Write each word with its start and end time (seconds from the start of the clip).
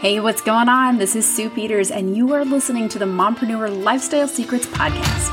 Hey, 0.00 0.18
what's 0.18 0.40
going 0.40 0.70
on? 0.70 0.96
This 0.96 1.14
is 1.14 1.28
Sue 1.28 1.50
Peters, 1.50 1.90
and 1.90 2.16
you 2.16 2.32
are 2.32 2.42
listening 2.42 2.88
to 2.88 2.98
the 2.98 3.04
Mompreneur 3.04 3.84
Lifestyle 3.84 4.26
Secrets 4.26 4.64
Podcast. 4.64 5.28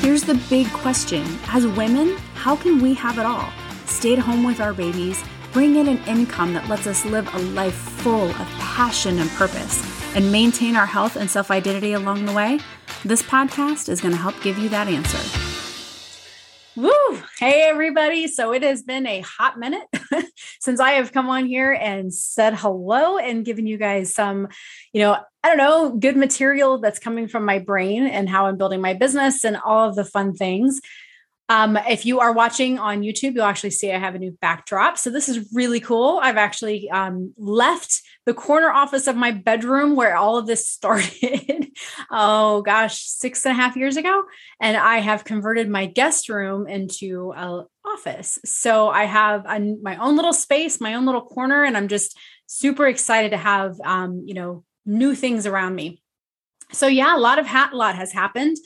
Here's 0.00 0.22
the 0.22 0.40
big 0.48 0.68
question 0.68 1.26
As 1.48 1.66
women, 1.66 2.16
how 2.34 2.54
can 2.54 2.80
we 2.80 2.94
have 2.94 3.18
it 3.18 3.26
all? 3.26 3.52
Stay 3.86 4.12
at 4.12 4.20
home 4.20 4.44
with 4.44 4.60
our 4.60 4.72
babies, 4.72 5.24
bring 5.52 5.74
in 5.74 5.88
an 5.88 5.98
income 6.06 6.52
that 6.54 6.68
lets 6.68 6.86
us 6.86 7.04
live 7.04 7.28
a 7.34 7.38
life 7.38 7.74
full 7.74 8.28
of 8.28 8.46
passion 8.60 9.18
and 9.18 9.28
purpose, 9.30 9.82
and 10.14 10.30
maintain 10.30 10.76
our 10.76 10.86
health 10.86 11.16
and 11.16 11.28
self 11.28 11.50
identity 11.50 11.94
along 11.94 12.26
the 12.26 12.32
way? 12.32 12.60
This 13.04 13.22
podcast 13.24 13.88
is 13.88 14.00
going 14.00 14.14
to 14.14 14.20
help 14.20 14.40
give 14.40 14.56
you 14.56 14.68
that 14.68 14.86
answer. 14.86 15.39
Woo! 16.76 16.92
Hey, 17.38 17.62
everybody. 17.62 18.28
So 18.28 18.52
it 18.52 18.62
has 18.62 18.84
been 18.84 19.04
a 19.04 19.20
hot 19.22 19.58
minute 19.58 19.88
since 20.60 20.78
I 20.78 20.92
have 20.92 21.12
come 21.12 21.28
on 21.28 21.46
here 21.46 21.72
and 21.72 22.14
said 22.14 22.54
hello 22.54 23.18
and 23.18 23.44
given 23.44 23.66
you 23.66 23.76
guys 23.76 24.14
some, 24.14 24.46
you 24.92 25.00
know, 25.00 25.16
I 25.42 25.48
don't 25.48 25.58
know, 25.58 25.96
good 25.96 26.16
material 26.16 26.78
that's 26.78 27.00
coming 27.00 27.26
from 27.26 27.44
my 27.44 27.58
brain 27.58 28.06
and 28.06 28.28
how 28.28 28.46
I'm 28.46 28.56
building 28.56 28.80
my 28.80 28.94
business 28.94 29.42
and 29.42 29.56
all 29.56 29.88
of 29.88 29.96
the 29.96 30.04
fun 30.04 30.32
things. 30.32 30.80
Um, 31.50 31.76
if 31.76 32.06
you 32.06 32.20
are 32.20 32.32
watching 32.32 32.78
on 32.78 33.02
YouTube, 33.02 33.34
you'll 33.34 33.42
actually 33.42 33.72
see 33.72 33.90
I 33.90 33.98
have 33.98 34.14
a 34.14 34.20
new 34.20 34.30
backdrop. 34.40 34.96
So 34.96 35.10
this 35.10 35.28
is 35.28 35.52
really 35.52 35.80
cool. 35.80 36.20
I've 36.22 36.36
actually 36.36 36.88
um, 36.90 37.34
left 37.36 38.02
the 38.24 38.34
corner 38.34 38.70
office 38.70 39.08
of 39.08 39.16
my 39.16 39.32
bedroom 39.32 39.96
where 39.96 40.16
all 40.16 40.38
of 40.38 40.46
this 40.46 40.68
started. 40.68 41.72
oh 42.08 42.62
gosh, 42.62 43.02
six 43.02 43.44
and 43.44 43.50
a 43.50 43.60
half 43.60 43.76
years 43.76 43.96
ago, 43.96 44.22
and 44.60 44.76
I 44.76 44.98
have 44.98 45.24
converted 45.24 45.68
my 45.68 45.86
guest 45.86 46.28
room 46.28 46.68
into 46.68 47.32
a 47.36 47.64
office. 47.84 48.38
So 48.44 48.88
I 48.88 49.06
have 49.06 49.44
a, 49.44 49.58
my 49.82 49.96
own 49.96 50.14
little 50.14 50.32
space, 50.32 50.80
my 50.80 50.94
own 50.94 51.04
little 51.04 51.20
corner, 51.20 51.64
and 51.64 51.76
I'm 51.76 51.88
just 51.88 52.16
super 52.46 52.86
excited 52.86 53.32
to 53.32 53.36
have 53.36 53.74
um, 53.84 54.22
you 54.24 54.34
know 54.34 54.62
new 54.86 55.16
things 55.16 55.46
around 55.46 55.74
me. 55.74 56.00
So 56.70 56.86
yeah, 56.86 57.16
a 57.16 57.18
lot 57.18 57.40
of 57.40 57.46
hat, 57.46 57.74
lot 57.74 57.96
has 57.96 58.12
happened. 58.12 58.56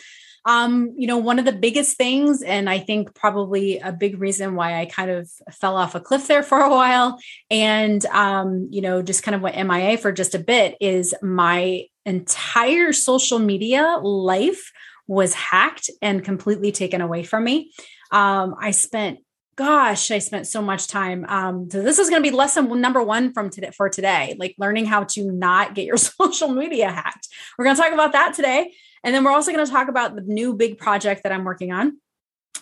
Um, 0.47 0.95
you 0.97 1.07
know, 1.07 1.19
one 1.19 1.39
of 1.39 1.45
the 1.45 1.53
biggest 1.53 1.97
things, 1.97 2.43
and 2.43 2.69
I 2.69 2.79
think 2.79 3.15
probably 3.15 3.79
a 3.79 3.93
big 3.93 4.21
reason 4.21 4.55
why 4.55 4.81
I 4.81 4.87
kind 4.87 5.11
of 5.11 5.31
fell 5.53 5.77
off 5.77 5.95
a 5.95 6.01
cliff 6.01 6.27
there 6.27 6.43
for 6.43 6.61
a 6.61 6.71
while 6.71 7.19
and, 7.51 8.05
um, 8.07 8.69
you 8.71 8.83
know, 8.83 9.03
just 9.03 9.23
kind 9.23 9.35
of 9.35 9.41
went 9.41 9.57
MIA 9.57 9.97
for 9.97 10.13
just 10.13 10.35
a 10.35 10.39
bit 10.39 10.77
is 10.81 11.15
my 11.23 11.85
entire 12.05 12.93
social 12.93 13.39
media 13.39 13.99
life 14.03 14.71
was 15.07 15.35
hacked 15.35 15.91
and 16.03 16.25
completely 16.25 16.73
taken 16.73 17.01
away 17.01 17.23
from 17.23 17.45
me. 17.45 17.73
Um, 18.11 18.55
I 18.61 18.71
spent 18.71 19.21
gosh 19.57 20.11
i 20.11 20.19
spent 20.19 20.47
so 20.47 20.61
much 20.61 20.89
time 20.89 21.25
um 21.29 21.71
so 21.71 21.81
this 21.81 21.99
is 21.99 22.11
going 22.11 22.21
to 22.21 22.29
be 22.29 22.35
lesson 22.35 22.81
number 22.81 23.03
one 23.03 23.33
from 23.33 23.51
today 23.51 23.71
for 23.71 23.89
today 23.89 24.35
like 24.39 24.55
learning 24.59 24.85
how 24.85 25.05
to 25.05 25.31
not 25.31 25.75
get 25.75 25.85
your 25.85 25.97
social 26.21 26.49
media 26.49 26.91
hacked 26.91 27.29
we're 27.57 27.65
going 27.65 27.77
to 27.77 27.81
talk 27.81 27.93
about 27.93 28.13
that 28.13 28.35
today 28.35 28.73
and 29.05 29.15
then 29.15 29.23
we're 29.23 29.33
also 29.33 29.53
going 29.53 29.65
to 29.65 29.71
talk 29.71 29.89
about 29.89 30.17
the 30.17 30.23
new 30.23 30.55
big 30.55 30.79
project 30.79 31.23
that 31.23 31.33
I'm 31.33 31.45
working 31.45 31.73
on. 31.73 31.99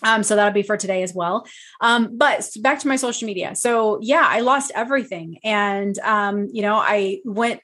Um, 0.03 0.23
so 0.23 0.35
that'll 0.35 0.53
be 0.53 0.63
for 0.63 0.75
today 0.75 1.01
as 1.01 1.13
well. 1.13 1.47
Um, 1.79 2.17
but 2.17 2.47
back 2.61 2.79
to 2.79 2.87
my 2.87 2.97
social 2.97 3.25
media. 3.25 3.55
So 3.55 3.99
yeah, 4.01 4.25
I 4.27 4.41
lost 4.41 4.71
everything. 4.75 5.39
And 5.43 5.97
um, 5.99 6.49
you 6.51 6.61
know, 6.61 6.75
I 6.75 7.21
went 7.23 7.61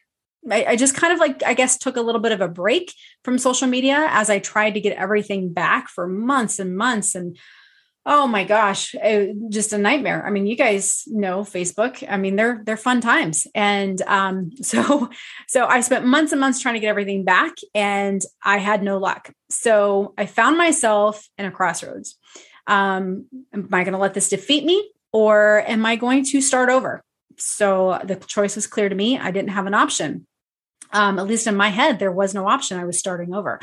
I, 0.49 0.75
just 0.75 0.95
kind 0.95 1.11
of 1.11 1.19
like, 1.19 1.43
I 1.43 1.53
guess, 1.53 1.77
took 1.77 1.97
a 1.97 2.01
little 2.01 2.21
bit 2.21 2.31
of 2.31 2.41
a 2.41 2.47
break 2.47 2.93
from 3.23 3.37
social 3.37 3.67
media 3.67 4.07
as 4.09 4.29
I 4.29 4.39
tried 4.39 4.75
to 4.75 4.81
get 4.81 4.97
everything 4.97 5.51
back 5.51 5.89
for 5.89 6.07
months 6.07 6.59
and 6.59 6.77
months. 6.77 7.13
And 7.13 7.37
oh 8.05 8.27
my 8.27 8.43
gosh 8.43 8.95
it, 8.95 9.35
just 9.49 9.73
a 9.73 9.77
nightmare. 9.77 10.25
I 10.25 10.31
mean 10.31 10.47
you 10.47 10.55
guys 10.55 11.03
know 11.07 11.41
facebook. 11.41 12.03
I 12.09 12.17
mean 12.17 12.35
they're 12.35 12.61
they're 12.65 12.77
fun 12.77 13.01
times. 13.01 13.47
And 13.53 14.01
um 14.03 14.51
so 14.61 15.09
so 15.47 15.65
i 15.65 15.81
spent 15.81 16.05
months 16.05 16.31
and 16.31 16.41
months 16.41 16.59
trying 16.59 16.75
to 16.75 16.79
get 16.79 16.89
everything 16.89 17.23
back 17.23 17.53
and 17.75 18.21
i 18.43 18.57
had 18.57 18.83
no 18.83 18.97
luck. 18.97 19.31
So 19.49 20.13
i 20.17 20.25
found 20.25 20.57
myself 20.57 21.27
in 21.37 21.45
a 21.45 21.51
crossroads. 21.51 22.17
Um 22.67 23.25
am 23.53 23.69
i 23.73 23.83
going 23.83 23.93
to 23.93 23.99
let 23.99 24.13
this 24.13 24.29
defeat 24.29 24.65
me 24.65 24.91
or 25.11 25.63
am 25.67 25.85
i 25.85 25.95
going 25.95 26.25
to 26.25 26.41
start 26.41 26.69
over? 26.69 27.03
So 27.37 27.99
the 28.03 28.15
choice 28.15 28.55
was 28.55 28.67
clear 28.67 28.89
to 28.89 28.95
me. 28.95 29.17
I 29.17 29.31
didn't 29.31 29.51
have 29.51 29.65
an 29.67 29.73
option. 29.73 30.25
Um 30.91 31.19
at 31.19 31.27
least 31.27 31.47
in 31.47 31.55
my 31.55 31.69
head 31.69 31.99
there 31.99 32.11
was 32.11 32.33
no 32.33 32.47
option. 32.47 32.79
I 32.79 32.85
was 32.85 32.97
starting 32.97 33.33
over. 33.33 33.59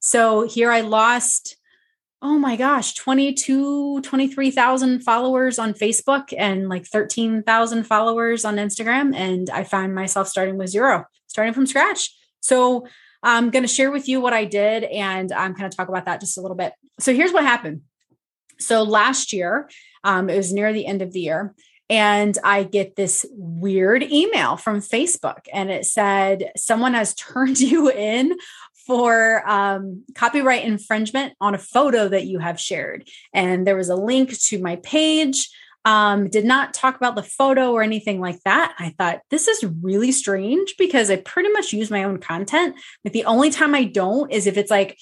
So 0.00 0.46
here 0.46 0.70
i 0.70 0.82
lost 0.82 1.57
oh 2.20 2.38
my 2.38 2.56
gosh 2.56 2.94
22 2.94 4.00
23,000 4.00 5.00
followers 5.00 5.58
on 5.58 5.72
Facebook 5.72 6.32
and 6.36 6.68
like 6.68 6.86
13,000 6.86 7.84
followers 7.84 8.44
on 8.44 8.56
Instagram 8.56 9.14
and 9.14 9.48
I 9.50 9.64
find 9.64 9.94
myself 9.94 10.28
starting 10.28 10.58
with 10.58 10.70
zero 10.70 11.04
starting 11.26 11.54
from 11.54 11.66
scratch. 11.66 12.10
So 12.40 12.86
I'm 13.22 13.50
going 13.50 13.64
to 13.64 13.68
share 13.68 13.90
with 13.90 14.08
you 14.08 14.20
what 14.20 14.32
I 14.32 14.44
did 14.44 14.84
and 14.84 15.30
I'm 15.32 15.52
going 15.52 15.70
to 15.70 15.76
talk 15.76 15.88
about 15.88 16.06
that 16.06 16.20
just 16.20 16.38
a 16.38 16.40
little 16.40 16.56
bit. 16.56 16.72
So 16.98 17.14
here's 17.14 17.32
what 17.32 17.44
happened. 17.44 17.82
So 18.58 18.82
last 18.82 19.32
year 19.32 19.68
um, 20.02 20.28
it 20.28 20.36
was 20.36 20.52
near 20.52 20.72
the 20.72 20.86
end 20.86 21.02
of 21.02 21.12
the 21.12 21.20
year 21.20 21.54
and 21.90 22.36
I 22.44 22.64
get 22.64 22.96
this 22.96 23.24
weird 23.32 24.02
email 24.02 24.56
from 24.56 24.80
Facebook 24.80 25.46
and 25.52 25.70
it 25.70 25.86
said, 25.86 26.52
Someone 26.56 26.94
has 26.94 27.14
turned 27.14 27.60
you 27.60 27.90
in 27.90 28.36
for 28.88 29.48
um, 29.48 30.02
copyright 30.14 30.64
infringement 30.64 31.34
on 31.42 31.54
a 31.54 31.58
photo 31.58 32.08
that 32.08 32.24
you 32.24 32.38
have 32.38 32.58
shared. 32.58 33.06
And 33.34 33.66
there 33.66 33.76
was 33.76 33.90
a 33.90 33.94
link 33.94 34.36
to 34.44 34.60
my 34.60 34.76
page. 34.76 35.50
Um, 35.84 36.28
did 36.28 36.44
not 36.44 36.74
talk 36.74 36.96
about 36.96 37.14
the 37.14 37.22
photo 37.22 37.72
or 37.72 37.82
anything 37.82 38.20
like 38.20 38.40
that. 38.44 38.74
I 38.78 38.94
thought 38.98 39.20
this 39.30 39.46
is 39.46 39.64
really 39.82 40.10
strange 40.10 40.74
because 40.78 41.10
I 41.10 41.16
pretty 41.16 41.50
much 41.50 41.72
use 41.72 41.90
my 41.90 42.04
own 42.04 42.18
content. 42.18 42.76
But 43.04 43.12
the 43.12 43.26
only 43.26 43.50
time 43.50 43.74
I 43.74 43.84
don't 43.84 44.30
is 44.32 44.46
if 44.46 44.56
it's 44.56 44.70
like 44.70 44.98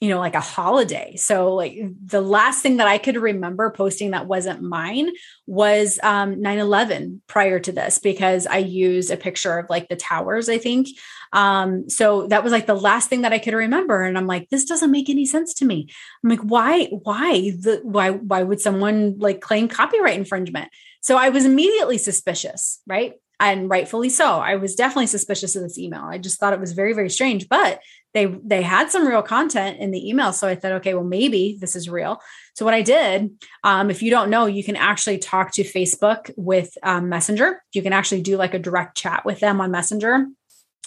you 0.00 0.08
know, 0.08 0.18
like 0.18 0.34
a 0.34 0.40
holiday. 0.40 1.14
So 1.16 1.54
like 1.54 1.78
the 2.06 2.22
last 2.22 2.62
thing 2.62 2.78
that 2.78 2.88
I 2.88 2.96
could 2.96 3.16
remember 3.16 3.70
posting 3.70 4.12
that 4.12 4.26
wasn't 4.26 4.62
mine 4.62 5.10
was 5.46 6.00
um 6.02 6.36
9/11 6.36 7.20
prior 7.26 7.60
to 7.60 7.72
this 7.72 7.98
because 7.98 8.46
I 8.46 8.58
used 8.58 9.10
a 9.10 9.18
picture 9.18 9.58
of 9.58 9.68
like 9.68 9.88
the 9.88 9.96
towers, 9.96 10.48
I 10.48 10.56
think. 10.56 10.88
Um 11.32 11.88
so 11.88 12.26
that 12.28 12.42
was 12.42 12.52
like 12.52 12.66
the 12.66 12.74
last 12.74 13.08
thing 13.08 13.22
that 13.22 13.32
I 13.32 13.38
could 13.38 13.54
remember 13.54 14.02
and 14.02 14.18
I'm 14.18 14.26
like 14.26 14.48
this 14.50 14.64
doesn't 14.64 14.90
make 14.90 15.08
any 15.08 15.26
sense 15.26 15.54
to 15.54 15.64
me. 15.64 15.88
I'm 16.22 16.30
like 16.30 16.40
why 16.40 16.86
why 16.86 17.50
the 17.50 17.80
why 17.82 18.10
why 18.10 18.42
would 18.42 18.60
someone 18.60 19.18
like 19.18 19.40
claim 19.40 19.68
copyright 19.68 20.18
infringement? 20.18 20.70
So 21.02 21.16
I 21.16 21.30
was 21.30 21.44
immediately 21.44 21.98
suspicious, 21.98 22.80
right? 22.86 23.14
and 23.42 23.70
rightfully 23.70 24.10
so. 24.10 24.38
I 24.38 24.56
was 24.56 24.74
definitely 24.74 25.06
suspicious 25.06 25.56
of 25.56 25.62
this 25.62 25.78
email. 25.78 26.02
I 26.02 26.18
just 26.18 26.38
thought 26.38 26.52
it 26.52 26.60
was 26.60 26.72
very, 26.72 26.92
very 26.92 27.08
strange. 27.08 27.48
But 27.48 27.80
they 28.12 28.26
they 28.26 28.62
had 28.62 28.90
some 28.90 29.06
real 29.06 29.22
content 29.22 29.78
in 29.78 29.90
the 29.90 30.08
email 30.08 30.32
so 30.32 30.48
i 30.48 30.54
thought 30.54 30.72
okay 30.72 30.94
well 30.94 31.04
maybe 31.04 31.56
this 31.60 31.76
is 31.76 31.88
real 31.88 32.20
so 32.54 32.64
what 32.64 32.74
i 32.74 32.82
did 32.82 33.30
um, 33.64 33.90
if 33.90 34.02
you 34.02 34.10
don't 34.10 34.30
know 34.30 34.46
you 34.46 34.64
can 34.64 34.76
actually 34.76 35.18
talk 35.18 35.52
to 35.52 35.62
facebook 35.62 36.30
with 36.36 36.76
um, 36.82 37.08
messenger 37.08 37.62
you 37.72 37.82
can 37.82 37.92
actually 37.92 38.22
do 38.22 38.36
like 38.36 38.54
a 38.54 38.58
direct 38.58 38.96
chat 38.96 39.24
with 39.24 39.40
them 39.40 39.60
on 39.60 39.70
messenger 39.70 40.26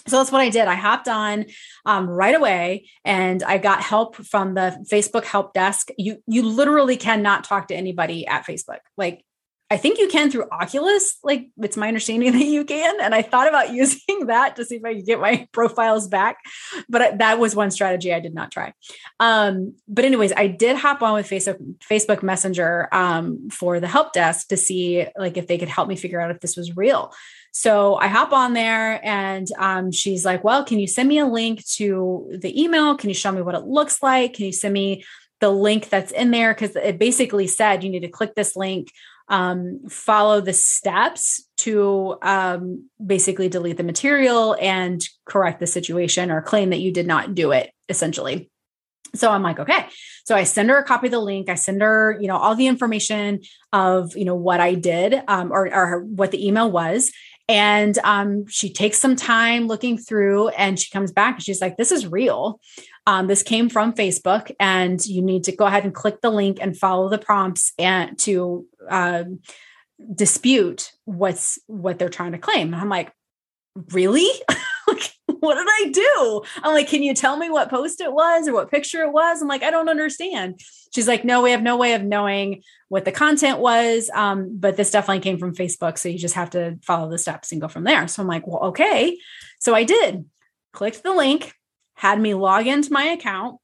so 0.06 0.18
that's 0.18 0.30
what 0.30 0.42
I 0.42 0.50
did. 0.50 0.68
I 0.68 0.74
hopped 0.74 1.08
on 1.08 1.46
um, 1.86 2.08
right 2.08 2.34
away, 2.34 2.88
and 3.04 3.42
I 3.42 3.58
got 3.58 3.80
help 3.80 4.16
from 4.16 4.54
the 4.54 4.84
Facebook 4.90 5.24
help 5.24 5.54
desk. 5.54 5.88
You 5.96 6.22
you 6.26 6.42
literally 6.42 6.96
cannot 6.96 7.44
talk 7.44 7.68
to 7.68 7.74
anybody 7.74 8.26
at 8.26 8.46
Facebook. 8.46 8.80
Like 8.98 9.24
I 9.70 9.76
think 9.76 9.98
you 9.98 10.08
can 10.08 10.30
through 10.30 10.46
Oculus. 10.50 11.16
Like 11.22 11.48
it's 11.58 11.76
my 11.76 11.88
understanding 11.88 12.32
that 12.38 12.44
you 12.44 12.64
can. 12.64 13.00
And 13.00 13.14
I 13.14 13.22
thought 13.22 13.48
about 13.48 13.72
using 13.72 14.26
that 14.26 14.56
to 14.56 14.64
see 14.64 14.76
if 14.76 14.84
I 14.84 14.94
could 14.94 15.06
get 15.06 15.20
my 15.20 15.48
profiles 15.52 16.08
back. 16.08 16.36
But 16.88 17.18
that 17.18 17.38
was 17.38 17.56
one 17.56 17.70
strategy 17.70 18.12
I 18.12 18.20
did 18.20 18.34
not 18.34 18.50
try. 18.50 18.72
Um, 19.20 19.74
but 19.88 20.04
anyways, 20.04 20.32
I 20.32 20.46
did 20.46 20.76
hop 20.76 21.02
on 21.02 21.14
with 21.14 21.28
Facebook, 21.28 21.58
Facebook 21.78 22.22
Messenger 22.22 22.88
um, 22.92 23.48
for 23.50 23.80
the 23.80 23.88
help 23.88 24.12
desk 24.12 24.48
to 24.48 24.56
see 24.56 25.06
like 25.16 25.36
if 25.36 25.46
they 25.46 25.58
could 25.58 25.68
help 25.68 25.88
me 25.88 25.96
figure 25.96 26.20
out 26.20 26.30
if 26.30 26.40
this 26.40 26.56
was 26.56 26.76
real. 26.76 27.12
So 27.52 27.94
I 27.94 28.08
hop 28.08 28.32
on 28.32 28.52
there 28.52 29.00
and 29.04 29.46
um, 29.58 29.92
she's 29.92 30.24
like, 30.24 30.42
well, 30.42 30.64
can 30.64 30.80
you 30.80 30.88
send 30.88 31.08
me 31.08 31.18
a 31.20 31.26
link 31.26 31.64
to 31.76 32.36
the 32.40 32.60
email? 32.60 32.96
Can 32.96 33.10
you 33.10 33.14
show 33.14 33.30
me 33.30 33.42
what 33.42 33.54
it 33.54 33.64
looks 33.64 34.02
like? 34.02 34.34
Can 34.34 34.46
you 34.46 34.52
send 34.52 34.74
me 34.74 35.04
the 35.40 35.50
link 35.50 35.88
that's 35.88 36.10
in 36.10 36.32
there? 36.32 36.52
Because 36.52 36.74
it 36.74 36.98
basically 36.98 37.46
said 37.46 37.84
you 37.84 37.90
need 37.90 38.00
to 38.00 38.08
click 38.08 38.34
this 38.34 38.56
link 38.56 38.90
um, 39.28 39.80
follow 39.88 40.40
the 40.40 40.52
steps 40.52 41.48
to 41.58 42.16
um, 42.22 42.88
basically 43.04 43.48
delete 43.48 43.76
the 43.76 43.82
material 43.82 44.56
and 44.60 45.02
correct 45.24 45.60
the 45.60 45.66
situation 45.66 46.30
or 46.30 46.42
claim 46.42 46.70
that 46.70 46.80
you 46.80 46.92
did 46.92 47.06
not 47.06 47.34
do 47.34 47.52
it, 47.52 47.70
essentially. 47.88 48.50
So 49.14 49.30
I'm 49.30 49.42
like, 49.42 49.60
okay. 49.60 49.86
So 50.24 50.34
I 50.34 50.42
send 50.42 50.70
her 50.70 50.78
a 50.78 50.84
copy 50.84 51.06
of 51.06 51.12
the 51.12 51.20
link. 51.20 51.48
I 51.48 51.54
send 51.54 51.82
her, 51.82 52.18
you 52.20 52.26
know, 52.26 52.36
all 52.36 52.56
the 52.56 52.66
information 52.66 53.40
of, 53.72 54.16
you 54.16 54.24
know, 54.24 54.34
what 54.34 54.60
I 54.60 54.74
did 54.74 55.22
um, 55.28 55.52
or, 55.52 55.72
or 55.72 56.00
what 56.00 56.32
the 56.32 56.46
email 56.46 56.70
was. 56.70 57.12
And 57.46 57.96
um, 57.98 58.46
she 58.48 58.72
takes 58.72 58.98
some 58.98 59.16
time 59.16 59.66
looking 59.66 59.98
through 59.98 60.48
and 60.48 60.80
she 60.80 60.90
comes 60.90 61.12
back 61.12 61.34
and 61.34 61.44
she's 61.44 61.60
like, 61.60 61.76
this 61.76 61.92
is 61.92 62.06
real. 62.06 62.58
Um, 63.06 63.26
this 63.26 63.42
came 63.42 63.68
from 63.68 63.92
Facebook, 63.92 64.50
and 64.58 65.04
you 65.04 65.20
need 65.20 65.44
to 65.44 65.54
go 65.54 65.66
ahead 65.66 65.84
and 65.84 65.94
click 65.94 66.22
the 66.22 66.30
link 66.30 66.56
and 66.58 66.74
follow 66.74 67.10
the 67.10 67.18
prompts 67.18 67.74
and 67.78 68.18
to 68.20 68.64
um, 68.88 69.40
dispute 70.14 70.92
what's 71.04 71.58
what 71.66 71.98
they're 71.98 72.08
trying 72.08 72.32
to 72.32 72.38
claim. 72.38 72.72
And 72.72 72.76
I'm 72.76 72.88
like, 72.88 73.12
really? 73.92 74.28
like, 74.88 75.12
what 75.26 75.54
did 75.54 75.66
I 75.68 75.90
do? 75.92 76.42
I'm 76.62 76.74
like, 76.74 76.88
can 76.88 77.02
you 77.02 77.14
tell 77.14 77.36
me 77.36 77.50
what 77.50 77.70
post 77.70 78.00
it 78.00 78.12
was 78.12 78.48
or 78.48 78.54
what 78.54 78.70
picture 78.70 79.02
it 79.02 79.12
was? 79.12 79.40
I'm 79.40 79.48
like, 79.48 79.62
I 79.62 79.70
don't 79.70 79.88
understand. 79.88 80.60
She's 80.94 81.08
like, 81.08 81.24
no, 81.24 81.42
we 81.42 81.50
have 81.50 81.62
no 81.62 81.76
way 81.76 81.94
of 81.94 82.02
knowing 82.02 82.62
what 82.88 83.04
the 83.04 83.12
content 83.12 83.58
was. 83.58 84.10
Um, 84.14 84.56
but 84.58 84.76
this 84.76 84.90
definitely 84.90 85.20
came 85.20 85.38
from 85.38 85.54
Facebook. 85.54 85.98
So 85.98 86.08
you 86.08 86.18
just 86.18 86.36
have 86.36 86.50
to 86.50 86.78
follow 86.82 87.10
the 87.10 87.18
steps 87.18 87.52
and 87.52 87.60
go 87.60 87.68
from 87.68 87.84
there. 87.84 88.06
So 88.08 88.22
I'm 88.22 88.28
like, 88.28 88.46
well, 88.46 88.68
okay. 88.68 89.18
So 89.58 89.74
I 89.74 89.84
did, 89.84 90.24
clicked 90.72 91.02
the 91.02 91.12
link, 91.12 91.52
had 91.94 92.20
me 92.20 92.34
log 92.34 92.66
into 92.66 92.92
my 92.92 93.04
account 93.04 93.58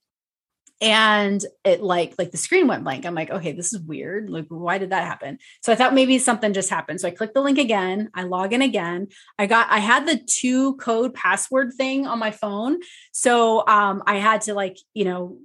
and 0.80 1.44
it 1.64 1.82
like 1.82 2.14
like 2.18 2.30
the 2.30 2.38
screen 2.38 2.66
went 2.66 2.84
blank. 2.84 3.04
I'm 3.04 3.14
like 3.14 3.30
okay 3.30 3.52
this 3.52 3.72
is 3.72 3.80
weird. 3.80 4.30
Like 4.30 4.46
why 4.48 4.78
did 4.78 4.90
that 4.90 5.04
happen? 5.04 5.38
So 5.62 5.72
i 5.72 5.76
thought 5.76 5.94
maybe 5.94 6.18
something 6.18 6.52
just 6.52 6.70
happened. 6.70 7.00
So 7.00 7.08
i 7.08 7.10
clicked 7.10 7.34
the 7.34 7.42
link 7.42 7.58
again. 7.58 8.10
I 8.14 8.22
log 8.22 8.52
in 8.52 8.62
again. 8.62 9.08
I 9.38 9.46
got 9.46 9.68
i 9.70 9.78
had 9.78 10.06
the 10.06 10.16
two 10.16 10.76
code 10.76 11.14
password 11.14 11.74
thing 11.74 12.06
on 12.06 12.18
my 12.18 12.30
phone. 12.30 12.78
So 13.12 13.66
um 13.66 14.02
i 14.06 14.16
had 14.16 14.42
to 14.42 14.54
like 14.54 14.78
you 14.94 15.04
know 15.04 15.38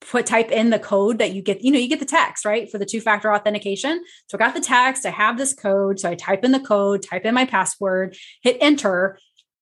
put 0.00 0.26
type 0.26 0.50
in 0.50 0.70
the 0.70 0.80
code 0.80 1.18
that 1.18 1.32
you 1.32 1.42
get 1.42 1.62
you 1.62 1.70
know 1.70 1.78
you 1.78 1.88
get 1.88 2.00
the 2.00 2.06
text 2.06 2.44
right 2.44 2.68
for 2.70 2.78
the 2.78 2.86
two 2.86 3.00
factor 3.00 3.32
authentication. 3.32 4.02
So 4.26 4.36
i 4.36 4.38
got 4.38 4.54
the 4.54 4.60
text. 4.60 5.06
I 5.06 5.10
have 5.10 5.38
this 5.38 5.54
code. 5.54 6.00
So 6.00 6.10
i 6.10 6.14
type 6.16 6.44
in 6.44 6.52
the 6.52 6.60
code 6.60 7.02
type 7.02 7.24
in 7.24 7.34
my 7.34 7.46
password 7.46 8.16
hit 8.42 8.56
enter. 8.60 9.18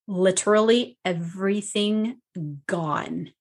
Literally 0.06 0.98
everything 1.04 2.16
gone 2.66 3.32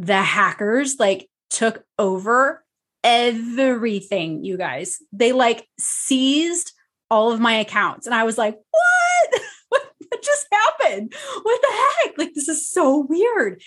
the 0.00 0.22
hackers 0.22 0.98
like 0.98 1.28
took 1.50 1.84
over 1.98 2.64
everything, 3.04 4.44
you 4.44 4.56
guys. 4.56 4.98
They 5.12 5.32
like 5.32 5.68
seized 5.78 6.72
all 7.10 7.32
of 7.32 7.40
my 7.40 7.54
accounts. 7.54 8.06
And 8.06 8.14
I 8.14 8.24
was 8.24 8.38
like, 8.38 8.56
what? 8.70 9.42
what 9.68 10.22
just 10.22 10.46
happened? 10.50 11.12
What 11.42 11.60
the 11.60 12.06
heck? 12.06 12.18
Like, 12.18 12.34
this 12.34 12.48
is 12.48 12.68
so 12.68 13.06
weird. 13.08 13.62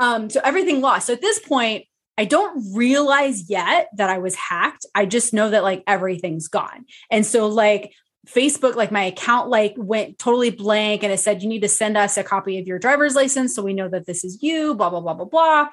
Um, 0.00 0.28
so 0.28 0.40
everything 0.42 0.80
lost. 0.80 1.06
So 1.06 1.12
at 1.12 1.20
this 1.20 1.38
point, 1.38 1.84
I 2.18 2.24
don't 2.24 2.74
realize 2.74 3.48
yet 3.48 3.88
that 3.96 4.10
I 4.10 4.18
was 4.18 4.34
hacked. 4.34 4.86
I 4.94 5.06
just 5.06 5.32
know 5.32 5.50
that 5.50 5.62
like 5.62 5.84
everything's 5.86 6.48
gone. 6.48 6.86
And 7.10 7.24
so 7.24 7.46
like 7.46 7.92
Facebook, 8.26 8.74
like 8.74 8.90
my 8.90 9.04
account, 9.04 9.48
like 9.48 9.74
went 9.76 10.18
totally 10.18 10.50
blank 10.50 11.02
and 11.02 11.12
it 11.12 11.18
said, 11.18 11.42
you 11.42 11.48
need 11.48 11.62
to 11.62 11.68
send 11.68 11.96
us 11.96 12.16
a 12.16 12.24
copy 12.24 12.58
of 12.58 12.66
your 12.66 12.78
driver's 12.78 13.14
license. 13.14 13.54
So 13.54 13.62
we 13.62 13.72
know 13.72 13.88
that 13.88 14.06
this 14.06 14.24
is 14.24 14.42
you, 14.42 14.74
blah, 14.74 14.90
blah, 14.90 15.00
blah, 15.00 15.14
blah, 15.14 15.26
blah. 15.26 15.68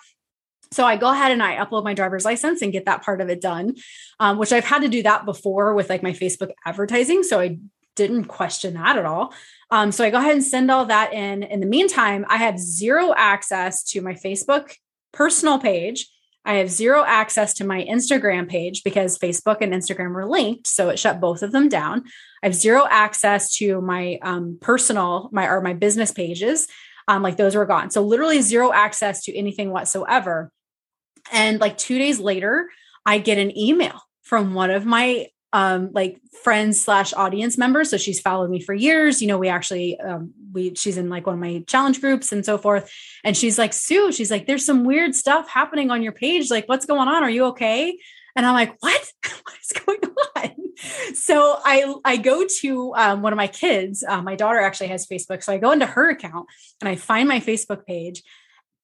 So 0.71 0.85
I 0.85 0.97
go 0.97 1.11
ahead 1.11 1.31
and 1.31 1.43
I 1.43 1.57
upload 1.57 1.83
my 1.83 1.93
driver's 1.93 2.25
license 2.25 2.61
and 2.61 2.71
get 2.71 2.85
that 2.85 3.03
part 3.03 3.21
of 3.21 3.29
it 3.29 3.41
done, 3.41 3.75
um, 4.19 4.37
which 4.37 4.51
I've 4.51 4.65
had 4.65 4.81
to 4.81 4.87
do 4.87 5.03
that 5.03 5.25
before 5.25 5.73
with 5.73 5.89
like 5.89 6.03
my 6.03 6.13
Facebook 6.13 6.51
advertising. 6.65 7.23
So 7.23 7.39
I 7.39 7.59
didn't 7.95 8.25
question 8.25 8.73
that 8.73 8.97
at 8.97 9.05
all. 9.05 9.33
Um, 9.69 9.91
so 9.91 10.03
I 10.03 10.09
go 10.09 10.17
ahead 10.17 10.33
and 10.33 10.43
send 10.43 10.71
all 10.71 10.85
that 10.85 11.13
in. 11.13 11.43
In 11.43 11.59
the 11.59 11.67
meantime, 11.67 12.25
I 12.27 12.37
have 12.37 12.57
zero 12.59 13.13
access 13.15 13.83
to 13.91 14.01
my 14.01 14.13
Facebook 14.13 14.75
personal 15.11 15.59
page 15.59 16.09
I 16.45 16.55
have 16.55 16.69
zero 16.69 17.03
access 17.05 17.53
to 17.55 17.65
my 17.65 17.83
Instagram 17.85 18.49
page 18.49 18.83
because 18.83 19.17
Facebook 19.17 19.57
and 19.61 19.73
Instagram 19.73 20.13
were 20.13 20.27
linked. 20.27 20.67
So 20.67 20.89
it 20.89 20.99
shut 20.99 21.21
both 21.21 21.41
of 21.41 21.51
them 21.51 21.69
down. 21.69 22.03
I 22.41 22.47
have 22.47 22.55
zero 22.55 22.85
access 22.89 23.55
to 23.57 23.79
my 23.81 24.19
um, 24.21 24.57
personal, 24.61 25.29
my 25.31 25.47
or 25.47 25.61
my 25.61 25.73
business 25.73 26.11
pages. 26.11 26.67
Um, 27.07 27.21
like 27.21 27.37
those 27.37 27.55
were 27.55 27.65
gone. 27.65 27.91
So 27.91 28.01
literally 28.01 28.41
zero 28.41 28.71
access 28.73 29.23
to 29.25 29.35
anything 29.35 29.71
whatsoever. 29.71 30.51
And 31.31 31.59
like 31.59 31.77
two 31.77 31.97
days 31.97 32.19
later, 32.19 32.69
I 33.05 33.19
get 33.19 33.37
an 33.37 33.57
email 33.57 34.01
from 34.21 34.53
one 34.53 34.71
of 34.71 34.85
my 34.85 35.27
um, 35.53 35.91
like 35.93 36.19
friends 36.43 36.81
slash 36.81 37.13
audience 37.13 37.57
members. 37.57 37.91
So 37.91 37.97
she's 37.97 38.19
followed 38.19 38.49
me 38.49 38.59
for 38.59 38.73
years. 38.73 39.21
You 39.21 39.27
know, 39.27 39.37
we 39.37 39.47
actually 39.47 39.99
um, 39.99 40.33
we 40.51 40.73
she's 40.75 40.97
in 40.97 41.09
like 41.09 41.27
one 41.27 41.35
of 41.35 41.39
my 41.39 41.63
challenge 41.67 42.01
groups 42.01 42.31
and 42.31 42.43
so 42.43 42.57
forth. 42.57 42.91
And 43.23 43.37
she's 43.37 43.57
like, 43.57 43.71
Sue, 43.71 44.11
she's 44.11 44.31
like, 44.31 44.47
there's 44.47 44.65
some 44.65 44.83
weird 44.83 45.15
stuff 45.15 45.47
happening 45.47 45.91
on 45.91 46.01
your 46.01 46.11
page. 46.11 46.49
Like, 46.49 46.67
what's 46.67 46.87
going 46.87 47.07
on? 47.07 47.23
Are 47.23 47.29
you 47.29 47.45
okay? 47.45 47.97
And 48.35 48.45
I'm 48.45 48.53
like, 48.53 48.75
what? 48.79 49.11
what 49.43 49.55
is 49.61 49.79
going 49.85 49.99
on? 50.35 50.51
So 51.13 51.59
I 51.63 51.93
I 52.03 52.17
go 52.17 52.45
to 52.61 52.95
um, 52.95 53.21
one 53.21 53.31
of 53.31 53.37
my 53.37 53.47
kids. 53.47 54.03
Uh, 54.05 54.23
my 54.23 54.35
daughter 54.35 54.59
actually 54.59 54.87
has 54.87 55.07
Facebook, 55.07 55.43
so 55.43 55.53
I 55.53 55.59
go 55.59 55.71
into 55.71 55.85
her 55.85 56.09
account 56.09 56.47
and 56.81 56.89
I 56.89 56.95
find 56.95 57.29
my 57.29 57.39
Facebook 57.39 57.85
page, 57.85 58.23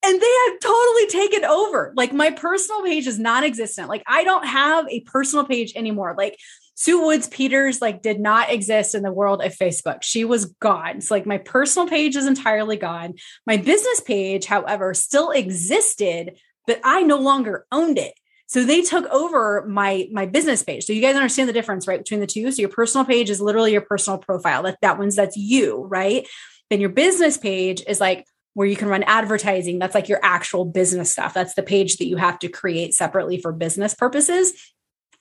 and 0.04 0.22
they 0.22 0.36
have 0.48 0.60
totally 0.62 1.08
taken 1.08 1.46
over. 1.46 1.94
Like 1.96 2.14
my 2.14 2.32
personal 2.32 2.84
page 2.84 3.08
is 3.08 3.20
non-existent. 3.20 3.90
Like 3.90 4.04
I 4.08 4.24
don't 4.24 4.46
have 4.46 4.88
a 4.90 5.02
personal 5.02 5.46
page 5.46 5.74
anymore. 5.76 6.16
Like 6.18 6.38
Sue 6.76 7.06
Woods 7.06 7.28
Peters 7.28 7.82
like 7.82 8.02
did 8.02 8.22
not 8.22 8.50
exist 8.50 8.96
in 8.96 9.04
the 9.04 9.12
world 9.12 9.44
of 9.44 9.54
Facebook. 9.54 10.02
She 10.02 10.24
was 10.24 10.46
gone. 10.46 11.02
So 11.02 11.14
like 11.14 11.26
my 11.26 11.38
personal 11.38 11.90
page 11.90 12.16
is 12.16 12.26
entirely 12.26 12.78
gone. 12.78 13.16
My 13.46 13.58
business 13.58 14.00
page, 14.00 14.46
however, 14.46 14.94
still 14.94 15.32
existed, 15.32 16.40
but 16.66 16.80
I 16.86 17.02
no 17.02 17.18
longer 17.18 17.66
owned 17.70 17.98
it. 17.98 18.14
So 18.48 18.64
they 18.64 18.82
took 18.82 19.06
over 19.08 19.66
my 19.68 20.08
my 20.14 20.26
business 20.26 20.64
page. 20.64 20.86
So 20.86 20.94
you 20.94 21.02
guys 21.02 21.16
understand 21.16 21.50
the 21.50 21.54
difference, 21.54 21.86
right, 21.88 22.00
between 22.00 22.22
the 22.22 22.28
two. 22.28 22.50
So 22.52 22.62
your 22.62 22.70
personal 22.70 23.06
page 23.06 23.30
is 23.30 23.42
literally 23.42 23.74
your 23.74 23.82
personal 23.82 24.18
profile. 24.18 24.64
That 24.64 24.78
that 24.82 24.98
one's 24.98 25.18
that's 25.18 25.36
you, 25.36 25.84
right? 25.84 26.26
Then 26.70 26.80
your 26.80 26.90
business 26.90 27.38
page 27.38 27.84
is 27.86 28.00
like 28.00 28.26
where 28.60 28.68
you 28.68 28.76
can 28.76 28.90
run 28.90 29.04
advertising. 29.04 29.80
That's 29.80 29.96
like 29.96 30.10
your 30.10 30.20
actual 30.22 30.66
business 30.66 31.10
stuff. 31.10 31.34
That's 31.34 31.54
the 31.54 31.64
page 31.64 31.96
that 31.96 32.08
you 32.08 32.18
have 32.18 32.38
to 32.40 32.50
create 32.50 32.94
separately 32.94 33.40
for 33.40 33.54
business 33.54 33.94
purposes. 33.94 34.52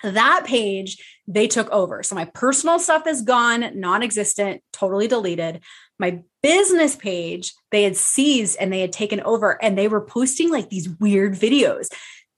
That 0.02 0.43
page 0.44 0.99
they 1.29 1.46
took 1.46 1.70
over. 1.70 2.02
So 2.02 2.17
my 2.17 2.25
personal 2.25 2.81
stuff 2.81 3.06
is 3.06 3.23
gone, 3.23 3.79
non 3.79 4.02
existent, 4.02 4.61
totally 4.73 5.06
deleted. 5.06 5.61
My 6.00 6.23
business 6.43 6.96
page 6.96 7.55
they 7.70 7.85
had 7.85 7.96
seized 7.96 8.56
and 8.58 8.73
they 8.73 8.81
had 8.81 8.90
taken 8.90 9.20
over 9.20 9.62
and 9.62 9.79
they 9.79 9.87
were 9.87 10.05
posting 10.05 10.50
like 10.50 10.69
these 10.69 10.88
weird 10.88 11.34
videos. 11.34 11.87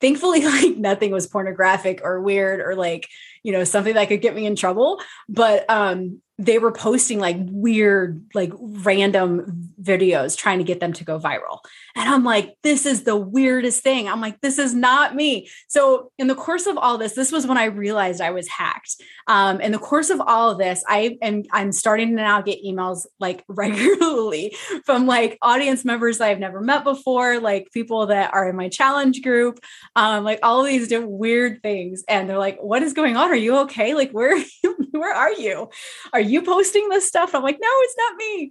Thankfully, 0.03 0.44
like 0.44 0.76
nothing 0.76 1.12
was 1.12 1.26
pornographic 1.26 2.03
or 2.05 2.20
weird 2.20 2.61
or 2.61 2.75
like, 2.75 3.08
you 3.43 3.53
know, 3.53 3.64
something 3.64 3.94
that 3.94 4.08
could 4.08 4.20
get 4.20 4.35
me 4.35 4.44
in 4.44 4.55
trouble. 4.55 5.00
But 5.31 5.64
um, 5.70 6.20
they 6.40 6.58
were 6.58 6.72
posting 6.72 7.20
like 7.20 7.37
weird, 7.38 8.25
like 8.34 8.50
random 8.58 9.70
videos 9.82 10.37
trying 10.37 10.56
to 10.56 10.64
get 10.64 10.81
them 10.81 10.94
to 10.94 11.04
go 11.04 11.20
viral. 11.20 11.58
And 11.94 12.08
I'm 12.08 12.25
like, 12.25 12.56
this 12.62 12.87
is 12.87 13.04
the 13.04 13.16
weirdest 13.16 13.82
thing. 13.82 14.08
I'm 14.08 14.22
like, 14.22 14.40
this 14.40 14.58
is 14.58 14.75
not 14.75 15.14
me. 15.14 15.50
So, 15.69 16.12
in 16.19 16.28
the 16.28 16.34
course 16.34 16.66
of 16.66 16.78
all 16.78 16.96
this, 16.96 17.12
this 17.12 17.31
was 17.31 17.46
when 17.46 17.58
I 17.58 17.64
realized 17.64 18.22
I 18.22 18.31
was 18.31 18.48
hacked. 18.48 18.96
Um, 19.26 19.60
in 19.60 19.70
the 19.70 19.78
course 19.78 20.08
of 20.08 20.20
all 20.20 20.50
of 20.50 20.58
this, 20.58 20.82
I 20.88 21.19
am 21.20 21.42
I'm 21.52 21.72
starting 21.72 22.08
to 22.08 22.14
now 22.14 22.40
get 22.40 22.64
emails 22.64 23.06
like 23.19 23.44
regularly 23.48 24.56
from 24.84 25.06
like 25.06 25.36
audience 25.43 25.84
members 25.84 26.22
I've 26.22 26.38
never 26.38 26.62
met 26.62 26.84
before, 26.84 27.38
like 27.38 27.70
people 27.72 28.06
that 28.06 28.32
are 28.32 28.48
in 28.48 28.56
my 28.56 28.70
challenge 28.70 29.20
group, 29.20 29.60
um, 29.94 30.24
like 30.24 30.38
all 30.43 30.62
these 30.62 30.88
different 30.88 31.12
weird 31.12 31.62
things. 31.62 32.03
And 32.08 32.31
they're 32.31 32.38
like, 32.38 32.58
what 32.60 32.82
is 32.82 32.94
going 32.94 33.17
on? 33.17 33.31
Are 33.31 33.36
you 33.36 33.58
okay? 33.58 33.94
Like, 33.94 34.12
where, 34.12 34.43
where 34.93 35.15
are 35.15 35.32
you? 35.32 35.69
Are 36.12 36.20
you 36.20 36.30
posting 36.43 36.89
this 36.89 37.06
stuff? 37.06 37.34
I'm 37.34 37.43
like, 37.43 37.58
no, 37.60 37.69
it's 37.69 37.96
not 37.96 38.17
me. 38.17 38.51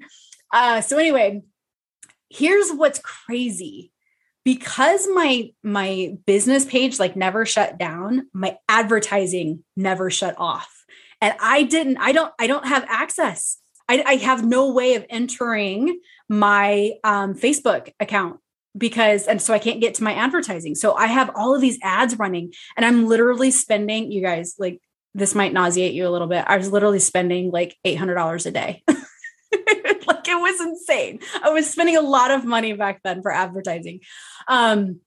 Uh, 0.52 0.82
so 0.82 0.98
anyway, 0.98 1.42
here's 2.30 2.72
what's 2.72 3.00
crazy 3.00 3.92
because 4.46 5.08
my 5.14 5.52
my 5.64 6.16
business 6.26 6.66
page 6.66 7.00
like 7.00 7.16
never 7.16 7.46
shut 7.46 7.78
down 7.78 8.28
my 8.34 8.58
advertising 8.68 9.64
never 9.76 10.10
shut 10.10 10.36
off 10.38 10.86
and 11.22 11.34
i 11.40 11.64
didn't 11.64 11.98
i 11.98 12.12
don't 12.12 12.34
i 12.40 12.48
don't 12.48 12.66
have 12.66 12.86
access 12.88 13.58
i, 13.88 14.04
I 14.06 14.16
have 14.16 14.46
no 14.46 14.72
way 14.72 14.96
of 14.96 15.06
entering 15.10 16.00
my 16.30 16.94
um, 17.04 17.34
facebook 17.34 17.92
account 18.00 18.40
because 18.78 19.28
and 19.28 19.42
so 19.42 19.54
i 19.54 19.60
can't 19.60 19.82
get 19.82 19.96
to 19.96 20.04
my 20.04 20.14
advertising 20.14 20.76
so 20.76 20.94
i 20.94 21.08
have 21.08 21.32
all 21.36 21.56
of 21.56 21.62
these 21.62 21.80
ads 21.84 22.18
running 22.18 22.54
and 22.78 22.86
i'm 22.86 23.08
literally 23.08 23.52
spending 23.52 24.12
you 24.12 24.22
guys 24.22 24.56
like 24.60 24.80
this 25.20 25.36
might 25.36 25.54
nauseate 25.54 25.94
you 25.94 26.08
a 26.08 26.10
little 26.10 26.28
bit 26.28 26.44
i 26.48 26.58
was 26.58 26.72
literally 26.72 27.00
spending 27.00 27.52
like 27.52 27.78
$800 27.86 28.46
a 28.46 28.52
day 28.52 28.84
like 30.08 30.28
it 30.28 30.40
was 30.40 30.62
insane. 30.62 31.20
I 31.44 31.50
was 31.50 31.70
spending 31.70 31.98
a 31.98 32.02
lot 32.02 32.32
of 32.32 32.46
money 32.46 32.74
back 32.74 33.02
then 33.04 33.22
for 33.22 33.32
advertising. 33.32 34.02
Um, 34.48 35.00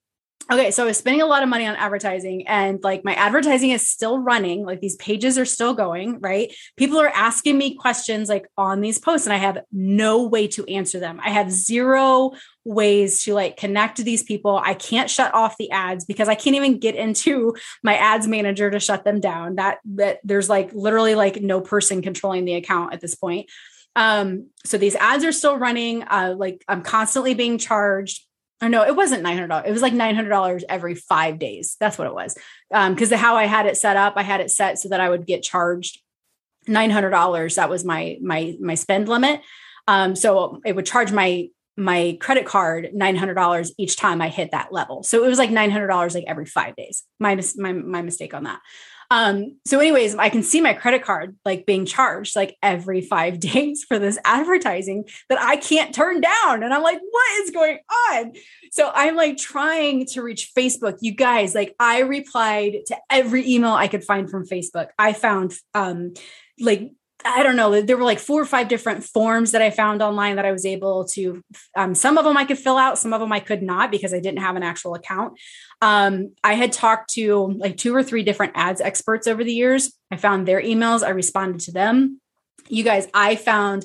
okay, 0.50 0.70
so 0.70 0.82
I 0.82 0.86
was 0.86 0.98
spending 0.98 1.22
a 1.22 1.26
lot 1.26 1.42
of 1.42 1.48
money 1.48 1.66
on 1.66 1.76
advertising, 1.76 2.46
and 2.46 2.82
like 2.82 3.04
my 3.04 3.14
advertising 3.14 3.70
is 3.70 3.88
still 3.88 4.18
running. 4.18 4.64
Like 4.64 4.80
these 4.80 4.96
pages 4.96 5.38
are 5.38 5.44
still 5.44 5.74
going, 5.74 6.20
right? 6.20 6.54
People 6.76 6.98
are 7.00 7.08
asking 7.08 7.58
me 7.58 7.74
questions 7.74 8.28
like 8.28 8.46
on 8.56 8.80
these 8.80 8.98
posts, 8.98 9.26
and 9.26 9.34
I 9.34 9.38
have 9.38 9.58
no 9.70 10.26
way 10.26 10.48
to 10.48 10.64
answer 10.66 10.98
them. 10.98 11.20
I 11.22 11.30
have 11.30 11.50
zero 11.50 12.32
ways 12.64 13.24
to 13.24 13.34
like 13.34 13.56
connect 13.56 13.96
to 13.96 14.04
these 14.04 14.22
people. 14.22 14.60
I 14.62 14.74
can't 14.74 15.10
shut 15.10 15.34
off 15.34 15.56
the 15.58 15.70
ads 15.70 16.04
because 16.04 16.28
I 16.28 16.34
can't 16.34 16.56
even 16.56 16.78
get 16.78 16.94
into 16.94 17.54
my 17.82 17.96
ads 17.96 18.26
manager 18.26 18.70
to 18.70 18.80
shut 18.80 19.04
them 19.04 19.20
down. 19.20 19.56
That 19.56 19.78
that 19.94 20.20
there's 20.24 20.48
like 20.48 20.72
literally 20.72 21.14
like 21.14 21.40
no 21.40 21.60
person 21.60 22.02
controlling 22.02 22.44
the 22.44 22.54
account 22.54 22.92
at 22.92 23.00
this 23.00 23.14
point. 23.14 23.50
Um, 23.94 24.48
so 24.64 24.78
these 24.78 24.96
ads 24.96 25.24
are 25.24 25.32
still 25.32 25.58
running. 25.58 26.02
Uh, 26.02 26.34
like 26.36 26.64
I'm 26.68 26.82
constantly 26.82 27.34
being 27.34 27.58
charged. 27.58 28.24
Or 28.62 28.68
no, 28.68 28.84
it 28.84 28.94
wasn't 28.94 29.22
nine 29.22 29.34
hundred 29.34 29.48
dollars. 29.48 29.66
It 29.68 29.72
was 29.72 29.82
like 29.82 29.92
nine 29.92 30.14
hundred 30.14 30.30
dollars 30.30 30.64
every 30.68 30.94
five 30.94 31.38
days. 31.38 31.76
That's 31.80 31.98
what 31.98 32.06
it 32.06 32.14
was. 32.14 32.38
Um, 32.72 32.94
because 32.94 33.12
how 33.12 33.36
I 33.36 33.46
had 33.46 33.66
it 33.66 33.76
set 33.76 33.96
up, 33.96 34.14
I 34.16 34.22
had 34.22 34.40
it 34.40 34.50
set 34.50 34.78
so 34.78 34.88
that 34.90 35.00
I 35.00 35.08
would 35.08 35.26
get 35.26 35.42
charged 35.42 35.98
$900 36.68 37.56
that 37.56 37.68
was 37.68 37.84
my 37.84 38.18
my 38.22 38.54
my 38.60 38.76
spend 38.76 39.08
limit 39.08 39.40
um, 39.88 40.14
so 40.14 40.60
it 40.64 40.76
would 40.76 40.86
charge 40.86 41.12
my 41.12 41.48
my 41.76 42.18
credit 42.20 42.44
card 42.44 42.90
$900 42.94 43.70
each 43.78 43.96
time 43.96 44.20
I 44.20 44.28
hit 44.28 44.50
that 44.50 44.72
level. 44.72 45.02
So 45.02 45.24
it 45.24 45.28
was 45.28 45.38
like 45.38 45.48
$900 45.48 46.14
like 46.14 46.24
every 46.26 46.44
5 46.44 46.76
days. 46.76 47.02
My 47.18 47.34
my 47.62 48.02
mistake 48.02 48.34
on 48.34 48.44
that. 48.44 48.60
Um, 49.12 49.58
so 49.66 49.78
anyways, 49.78 50.14
I 50.14 50.30
can 50.30 50.42
see 50.42 50.62
my 50.62 50.72
credit 50.72 51.04
card 51.04 51.36
like 51.44 51.66
being 51.66 51.84
charged 51.84 52.34
like 52.34 52.56
every 52.62 53.02
5 53.02 53.38
days 53.52 53.84
for 53.86 53.98
this 53.98 54.18
advertising 54.24 55.04
that 55.28 55.38
I 55.38 55.56
can't 55.56 55.94
turn 55.94 56.22
down 56.22 56.62
and 56.62 56.72
I'm 56.72 56.82
like 56.82 56.98
what 57.10 57.42
is 57.42 57.50
going 57.50 57.78
on? 57.90 58.32
So 58.70 58.90
I'm 58.94 59.14
like 59.14 59.36
trying 59.36 60.06
to 60.06 60.22
reach 60.22 60.52
Facebook. 60.56 60.96
You 61.02 61.12
guys, 61.12 61.54
like 61.54 61.74
I 61.78 62.00
replied 62.00 62.76
to 62.86 62.96
every 63.10 63.46
email 63.46 63.72
I 63.72 63.86
could 63.86 64.02
find 64.02 64.30
from 64.30 64.46
Facebook. 64.46 64.88
I 64.98 65.12
found 65.12 65.52
um 65.74 66.14
like 66.58 66.90
I 67.24 67.42
don't 67.42 67.56
know, 67.56 67.80
there 67.80 67.96
were 67.96 68.04
like 68.04 68.18
four 68.18 68.40
or 68.40 68.44
five 68.44 68.68
different 68.68 69.04
forms 69.04 69.52
that 69.52 69.62
I 69.62 69.70
found 69.70 70.02
online 70.02 70.36
that 70.36 70.44
I 70.44 70.52
was 70.52 70.66
able 70.66 71.04
to, 71.06 71.42
um, 71.76 71.94
some 71.94 72.18
of 72.18 72.24
them 72.24 72.36
I 72.36 72.44
could 72.44 72.58
fill 72.58 72.76
out, 72.76 72.98
some 72.98 73.12
of 73.12 73.20
them 73.20 73.32
I 73.32 73.40
could 73.40 73.62
not 73.62 73.90
because 73.90 74.12
I 74.12 74.20
didn't 74.20 74.40
have 74.40 74.56
an 74.56 74.62
actual 74.62 74.94
account. 74.94 75.38
Um, 75.80 76.34
I 76.42 76.54
had 76.54 76.72
talked 76.72 77.10
to 77.14 77.52
like 77.58 77.76
two 77.76 77.94
or 77.94 78.02
three 78.02 78.22
different 78.22 78.52
ads 78.54 78.80
experts 78.80 79.26
over 79.26 79.44
the 79.44 79.52
years. 79.52 79.92
I 80.10 80.16
found 80.16 80.46
their 80.46 80.62
emails, 80.62 81.02
I 81.02 81.10
responded 81.10 81.60
to 81.62 81.72
them. 81.72 82.20
You 82.68 82.84
guys, 82.84 83.08
I 83.12 83.36
found 83.36 83.84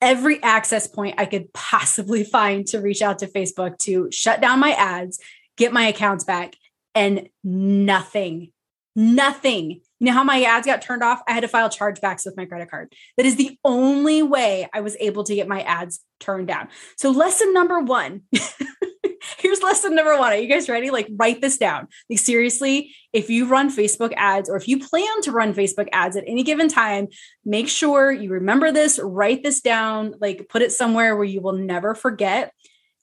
every 0.00 0.42
access 0.42 0.86
point 0.86 1.16
I 1.18 1.26
could 1.26 1.52
possibly 1.52 2.24
find 2.36 2.66
to 2.68 2.80
reach 2.80 3.02
out 3.02 3.20
to 3.20 3.26
Facebook 3.26 3.78
to 3.80 4.08
shut 4.10 4.40
down 4.40 4.60
my 4.60 4.72
ads, 4.72 5.20
get 5.56 5.72
my 5.72 5.86
accounts 5.88 6.24
back, 6.24 6.54
and 6.94 7.28
nothing, 7.44 8.52
nothing 8.96 9.80
you 10.00 10.06
know 10.06 10.12
how 10.12 10.24
my 10.24 10.42
ads 10.42 10.66
got 10.66 10.82
turned 10.82 11.02
off? 11.02 11.20
I 11.26 11.32
had 11.32 11.40
to 11.40 11.48
file 11.48 11.68
chargebacks 11.68 12.24
with 12.24 12.36
my 12.36 12.44
credit 12.44 12.70
card. 12.70 12.92
That 13.16 13.26
is 13.26 13.36
the 13.36 13.58
only 13.64 14.22
way 14.22 14.68
I 14.72 14.80
was 14.80 14.96
able 15.00 15.24
to 15.24 15.34
get 15.34 15.48
my 15.48 15.62
ads 15.62 16.00
turned 16.20 16.48
down. 16.48 16.68
So, 16.96 17.10
lesson 17.10 17.52
number 17.52 17.80
one 17.80 18.22
here's 19.38 19.62
lesson 19.62 19.94
number 19.94 20.16
one. 20.18 20.32
Are 20.32 20.36
you 20.36 20.48
guys 20.48 20.68
ready? 20.68 20.90
Like, 20.90 21.08
write 21.16 21.40
this 21.40 21.58
down. 21.58 21.88
Like, 22.08 22.18
seriously, 22.18 22.94
if 23.12 23.30
you 23.30 23.46
run 23.46 23.74
Facebook 23.74 24.12
ads 24.16 24.48
or 24.48 24.56
if 24.56 24.68
you 24.68 24.78
plan 24.78 25.20
to 25.22 25.32
run 25.32 25.54
Facebook 25.54 25.88
ads 25.92 26.16
at 26.16 26.24
any 26.26 26.42
given 26.42 26.68
time, 26.68 27.08
make 27.44 27.68
sure 27.68 28.10
you 28.10 28.30
remember 28.30 28.72
this, 28.72 28.98
write 29.02 29.42
this 29.42 29.60
down, 29.60 30.14
like, 30.20 30.48
put 30.48 30.62
it 30.62 30.72
somewhere 30.72 31.16
where 31.16 31.24
you 31.24 31.40
will 31.40 31.52
never 31.52 31.94
forget. 31.94 32.52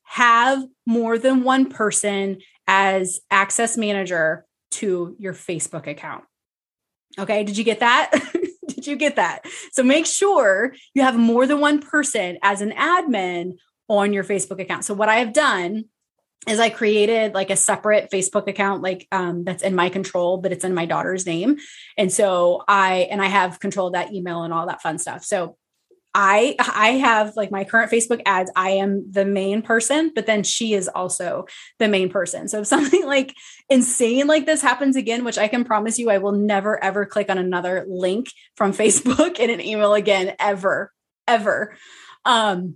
Have 0.04 0.64
more 0.86 1.18
than 1.18 1.44
one 1.44 1.70
person 1.70 2.40
as 2.68 3.20
access 3.30 3.78
manager 3.78 4.46
to 4.72 5.16
your 5.20 5.34
Facebook 5.34 5.88
account. 5.88 6.24
Okay. 7.20 7.44
Did 7.44 7.58
you 7.58 7.64
get 7.64 7.80
that? 7.80 8.12
Did 8.68 8.88
you 8.88 8.96
get 8.96 9.16
that? 9.16 9.46
So 9.72 9.84
make 9.84 10.06
sure 10.06 10.76
you 10.94 11.02
have 11.02 11.18
more 11.18 11.48
than 11.48 11.60
one 11.60 11.80
person 11.80 12.38
as 12.42 12.62
an 12.62 12.72
admin 12.72 13.54
on 13.88 14.14
your 14.14 14.24
Facebook 14.24 14.60
account. 14.60 14.86
So 14.86 14.94
what 14.94 15.10
I 15.10 15.18
have 15.18 15.34
done 15.34 15.86
is 16.48 16.60
I 16.60 16.70
created 16.70 17.34
like 17.34 17.50
a 17.50 17.56
separate 17.56 18.12
Facebook 18.12 18.48
account, 18.48 18.84
like 18.84 19.08
um, 19.12 19.44
that's 19.44 19.64
in 19.64 19.76
my 19.76 19.90
control, 19.90 20.38
but 20.38 20.52
it's 20.52 20.64
in 20.64 20.74
my 20.74 20.86
daughter's 20.86 21.26
name. 21.26 21.58
And 21.98 22.12
so 22.12 22.64
I, 22.68 23.08
and 23.10 23.22
I 23.22 23.28
have 23.28 23.60
control 23.60 23.88
of 23.88 23.94
that 23.94 24.14
email 24.14 24.44
and 24.44 24.54
all 24.54 24.68
that 24.68 24.82
fun 24.82 25.00
stuff. 25.00 25.24
So 25.24 25.58
I 26.18 26.56
I 26.60 26.92
have 26.94 27.36
like 27.36 27.52
my 27.52 27.66
current 27.66 27.92
Facebook 27.92 28.22
ads. 28.26 28.50
I 28.56 28.72
am 28.72 29.12
the 29.12 29.26
main 29.26 29.62
person, 29.62 30.12
but 30.16 30.26
then 30.26 30.44
she 30.44 30.74
is 30.74 30.88
also 30.88 31.46
the 31.78 31.90
main 31.90 32.10
person. 32.10 32.48
So 32.48 32.62
if 32.62 32.68
something 32.68 33.06
like 33.06 33.34
insane 33.70 34.26
like 34.26 34.46
this 34.46 34.62
happens 34.62 34.96
again, 34.96 35.26
which 35.26 35.38
I 35.38 35.50
can 35.50 35.66
promise 35.66 36.00
you, 36.00 36.10
I 36.10 36.20
will 36.20 36.32
never 36.32 36.82
ever 36.82 37.06
click 37.06 37.30
on 37.30 37.38
another 37.38 37.86
link 37.90 38.28
from 38.56 38.72
Facebook 38.74 39.40
in 39.40 39.50
an 39.50 39.60
email 39.60 39.94
again, 39.94 40.36
ever, 40.40 40.92
ever. 41.28 41.76
Um, 42.24 42.76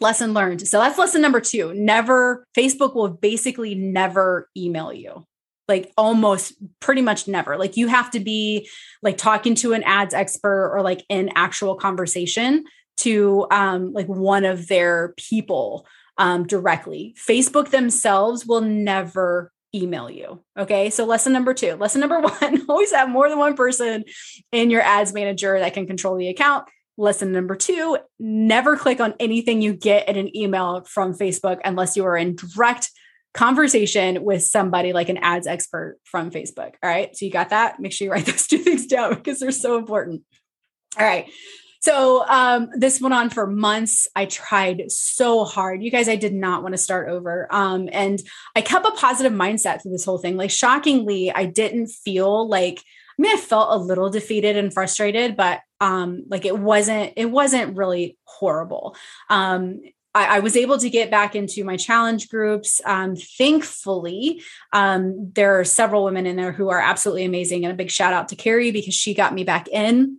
lesson 0.00 0.34
learned. 0.34 0.68
So 0.68 0.78
that's 0.78 0.98
lesson 0.98 1.22
number 1.22 1.40
two. 1.40 1.72
Never 1.74 2.46
Facebook 2.56 2.94
will 2.94 3.08
basically 3.08 3.74
never 3.74 4.48
email 4.56 4.92
you 4.92 5.26
like 5.68 5.92
almost 5.96 6.54
pretty 6.80 7.02
much 7.02 7.28
never. 7.28 7.56
Like 7.56 7.76
you 7.76 7.86
have 7.88 8.10
to 8.12 8.20
be 8.20 8.68
like 9.02 9.18
talking 9.18 9.54
to 9.56 9.74
an 9.74 9.82
ads 9.84 10.14
expert 10.14 10.72
or 10.74 10.82
like 10.82 11.04
in 11.08 11.30
actual 11.34 11.76
conversation 11.76 12.64
to 12.98 13.46
um 13.50 13.92
like 13.92 14.06
one 14.06 14.44
of 14.44 14.66
their 14.68 15.14
people 15.16 15.86
um 16.16 16.46
directly. 16.46 17.14
Facebook 17.18 17.70
themselves 17.70 18.46
will 18.46 18.62
never 18.62 19.52
email 19.74 20.10
you. 20.10 20.42
Okay. 20.58 20.90
So 20.90 21.04
lesson 21.04 21.32
number 21.32 21.52
two, 21.52 21.74
lesson 21.74 22.00
number 22.00 22.20
one, 22.20 22.64
always 22.68 22.92
have 22.92 23.10
more 23.10 23.28
than 23.28 23.38
one 23.38 23.54
person 23.54 24.04
in 24.50 24.70
your 24.70 24.80
ads 24.80 25.12
manager 25.12 25.58
that 25.58 25.74
can 25.74 25.86
control 25.86 26.16
the 26.16 26.28
account. 26.28 26.66
Lesson 26.96 27.30
number 27.30 27.54
two, 27.54 27.96
never 28.18 28.76
click 28.76 28.98
on 28.98 29.14
anything 29.20 29.62
you 29.62 29.72
get 29.72 30.08
in 30.08 30.16
an 30.16 30.34
email 30.36 30.82
from 30.84 31.14
Facebook 31.14 31.60
unless 31.64 31.96
you 31.96 32.04
are 32.04 32.16
in 32.16 32.34
direct 32.34 32.90
conversation 33.34 34.24
with 34.24 34.42
somebody 34.42 34.92
like 34.92 35.08
an 35.08 35.18
ads 35.18 35.46
expert 35.46 35.98
from 36.04 36.30
Facebook. 36.30 36.74
All 36.82 36.90
right. 36.90 37.14
So 37.16 37.24
you 37.24 37.30
got 37.30 37.50
that. 37.50 37.80
Make 37.80 37.92
sure 37.92 38.06
you 38.06 38.12
write 38.12 38.26
those 38.26 38.46
two 38.46 38.58
things 38.58 38.86
down 38.86 39.14
because 39.14 39.40
they're 39.40 39.50
so 39.50 39.78
important. 39.78 40.22
All 40.98 41.06
right. 41.06 41.30
So 41.80 42.26
um, 42.26 42.70
this 42.74 43.00
went 43.00 43.14
on 43.14 43.30
for 43.30 43.46
months. 43.46 44.08
I 44.16 44.26
tried 44.26 44.90
so 44.90 45.44
hard. 45.44 45.82
You 45.82 45.90
guys, 45.90 46.08
I 46.08 46.16
did 46.16 46.34
not 46.34 46.62
want 46.62 46.72
to 46.74 46.78
start 46.78 47.08
over. 47.08 47.46
Um, 47.50 47.88
and 47.92 48.20
I 48.56 48.62
kept 48.62 48.86
a 48.86 48.90
positive 48.92 49.32
mindset 49.32 49.82
through 49.82 49.92
this 49.92 50.04
whole 50.04 50.18
thing. 50.18 50.36
Like 50.36 50.50
shockingly, 50.50 51.30
I 51.30 51.44
didn't 51.44 51.86
feel 51.86 52.48
like 52.48 52.82
I 53.18 53.22
mean, 53.22 53.36
I 53.36 53.40
felt 53.40 53.72
a 53.72 53.82
little 53.82 54.10
defeated 54.10 54.56
and 54.56 54.72
frustrated, 54.72 55.36
but 55.36 55.60
um, 55.80 56.24
like 56.28 56.44
it 56.44 56.56
wasn't, 56.56 57.14
it 57.16 57.26
wasn't 57.26 57.76
really 57.76 58.16
horrible. 58.24 58.96
Um, 59.28 59.80
I, 60.18 60.36
I, 60.36 60.38
was 60.40 60.56
able 60.56 60.78
to 60.78 60.90
get 60.90 61.10
back 61.10 61.34
into 61.34 61.64
my 61.64 61.76
challenge 61.76 62.28
groups. 62.28 62.80
Um, 62.84 63.16
thankfully, 63.16 64.42
um, 64.72 65.32
there 65.34 65.58
are 65.60 65.64
several 65.64 66.04
women 66.04 66.26
in 66.26 66.36
there 66.36 66.52
who 66.52 66.70
are 66.70 66.80
absolutely 66.80 67.24
amazing, 67.24 67.64
and 67.64 67.72
a 67.72 67.76
big 67.76 67.90
shout 67.90 68.12
out 68.12 68.28
to 68.28 68.36
Carrie 68.36 68.70
because 68.70 68.94
she 68.94 69.14
got 69.14 69.34
me 69.34 69.44
back 69.44 69.68
in 69.68 70.18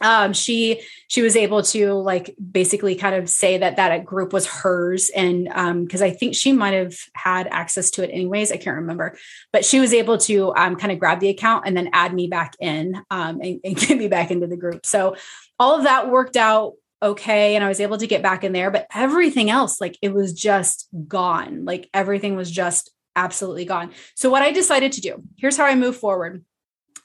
um 0.00 0.32
she 0.32 0.80
she 1.08 1.22
was 1.22 1.36
able 1.36 1.62
to 1.62 1.92
like 1.94 2.34
basically 2.52 2.94
kind 2.94 3.14
of 3.14 3.28
say 3.28 3.58
that 3.58 3.76
that 3.76 4.04
group 4.04 4.32
was 4.32 4.46
hers 4.46 5.10
and 5.14 5.48
um 5.52 5.84
because 5.84 6.02
i 6.02 6.10
think 6.10 6.34
she 6.34 6.52
might 6.52 6.74
have 6.74 6.96
had 7.14 7.46
access 7.48 7.90
to 7.90 8.02
it 8.02 8.10
anyways 8.12 8.50
i 8.50 8.56
can't 8.56 8.76
remember 8.76 9.16
but 9.52 9.64
she 9.64 9.80
was 9.80 9.92
able 9.92 10.18
to 10.18 10.54
um 10.56 10.76
kind 10.76 10.92
of 10.92 10.98
grab 10.98 11.20
the 11.20 11.28
account 11.28 11.64
and 11.66 11.76
then 11.76 11.90
add 11.92 12.12
me 12.12 12.26
back 12.26 12.54
in 12.60 12.96
um 13.10 13.40
and, 13.40 13.60
and 13.64 13.76
get 13.88 13.98
me 13.98 14.08
back 14.08 14.30
into 14.30 14.46
the 14.46 14.56
group 14.56 14.84
so 14.84 15.16
all 15.58 15.76
of 15.76 15.84
that 15.84 16.10
worked 16.10 16.36
out 16.36 16.74
okay 17.02 17.54
and 17.54 17.64
I 17.64 17.68
was 17.68 17.80
able 17.80 17.98
to 17.98 18.06
get 18.06 18.22
back 18.22 18.44
in 18.44 18.52
there 18.52 18.70
but 18.70 18.86
everything 18.94 19.50
else 19.50 19.80
like 19.80 19.98
it 20.02 20.12
was 20.12 20.32
just 20.32 20.88
gone 21.06 21.64
like 21.64 21.88
everything 21.92 22.36
was 22.36 22.50
just 22.50 22.90
absolutely 23.16 23.64
gone 23.64 23.92
so 24.14 24.30
what 24.30 24.42
I 24.42 24.52
decided 24.52 24.92
to 24.92 25.00
do 25.00 25.22
here's 25.36 25.56
how 25.56 25.64
I 25.64 25.74
move 25.74 25.96
forward 25.96 26.44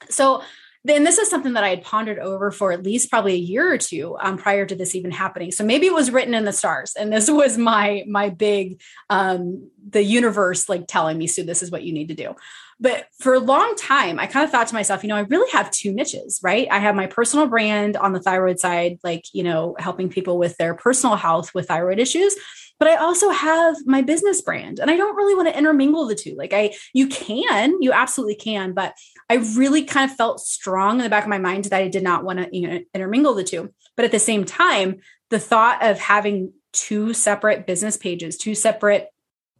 so 0.08 0.42
then 0.84 1.04
this 1.04 1.18
is 1.18 1.28
something 1.28 1.52
that 1.54 1.64
I 1.64 1.68
had 1.68 1.82
pondered 1.82 2.18
over 2.18 2.50
for 2.50 2.72
at 2.72 2.82
least 2.82 3.10
probably 3.10 3.34
a 3.34 3.38
year 3.38 3.70
or 3.70 3.76
two 3.76 4.16
um, 4.20 4.38
prior 4.38 4.64
to 4.64 4.74
this 4.74 4.94
even 4.94 5.10
happening. 5.10 5.52
So 5.52 5.62
maybe 5.62 5.86
it 5.86 5.92
was 5.92 6.10
written 6.10 6.32
in 6.32 6.46
the 6.46 6.52
stars, 6.52 6.94
and 6.98 7.12
this 7.12 7.30
was 7.30 7.58
my 7.58 8.04
my 8.08 8.30
big 8.30 8.80
um, 9.10 9.70
the 9.88 10.02
universe 10.02 10.68
like 10.68 10.86
telling 10.86 11.18
me, 11.18 11.26
Sue, 11.26 11.44
this 11.44 11.62
is 11.62 11.70
what 11.70 11.82
you 11.82 11.92
need 11.92 12.08
to 12.08 12.14
do." 12.14 12.34
But 12.80 13.06
for 13.18 13.34
a 13.34 13.38
long 13.38 13.74
time, 13.76 14.18
I 14.18 14.26
kind 14.26 14.44
of 14.44 14.50
thought 14.50 14.68
to 14.68 14.74
myself, 14.74 15.02
you 15.02 15.08
know, 15.08 15.16
I 15.16 15.20
really 15.20 15.50
have 15.52 15.70
two 15.70 15.92
niches, 15.92 16.40
right? 16.42 16.66
I 16.70 16.78
have 16.78 16.94
my 16.94 17.06
personal 17.06 17.46
brand 17.46 17.96
on 17.96 18.12
the 18.12 18.20
thyroid 18.20 18.58
side, 18.58 18.98
like, 19.04 19.24
you 19.34 19.42
know, 19.42 19.76
helping 19.78 20.08
people 20.08 20.38
with 20.38 20.56
their 20.56 20.74
personal 20.74 21.16
health 21.16 21.54
with 21.54 21.68
thyroid 21.68 21.98
issues. 21.98 22.34
But 22.78 22.88
I 22.88 22.96
also 22.96 23.28
have 23.28 23.76
my 23.84 24.00
business 24.00 24.40
brand 24.40 24.78
and 24.78 24.90
I 24.90 24.96
don't 24.96 25.14
really 25.14 25.34
want 25.34 25.48
to 25.48 25.58
intermingle 25.58 26.06
the 26.06 26.14
two. 26.14 26.34
Like, 26.38 26.54
I, 26.54 26.74
you 26.94 27.08
can, 27.08 27.82
you 27.82 27.92
absolutely 27.92 28.36
can, 28.36 28.72
but 28.72 28.94
I 29.28 29.34
really 29.34 29.84
kind 29.84 30.10
of 30.10 30.16
felt 30.16 30.40
strong 30.40 30.96
in 30.96 31.02
the 31.02 31.10
back 31.10 31.24
of 31.24 31.28
my 31.28 31.38
mind 31.38 31.66
that 31.66 31.82
I 31.82 31.88
did 31.88 32.02
not 32.02 32.24
want 32.24 32.38
to 32.38 32.48
you 32.50 32.66
know, 32.66 32.80
intermingle 32.94 33.34
the 33.34 33.44
two. 33.44 33.74
But 33.96 34.06
at 34.06 34.12
the 34.12 34.18
same 34.18 34.46
time, 34.46 35.00
the 35.28 35.38
thought 35.38 35.84
of 35.84 35.98
having 35.98 36.54
two 36.72 37.12
separate 37.12 37.66
business 37.66 37.98
pages, 37.98 38.38
two 38.38 38.54
separate 38.54 39.08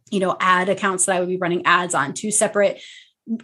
you 0.09 0.19
know 0.19 0.35
ad 0.39 0.67
accounts 0.69 1.05
that 1.05 1.15
i 1.15 1.19
would 1.19 1.29
be 1.29 1.37
running 1.37 1.65
ads 1.65 1.95
on 1.95 2.13
two 2.13 2.31
separate 2.31 2.81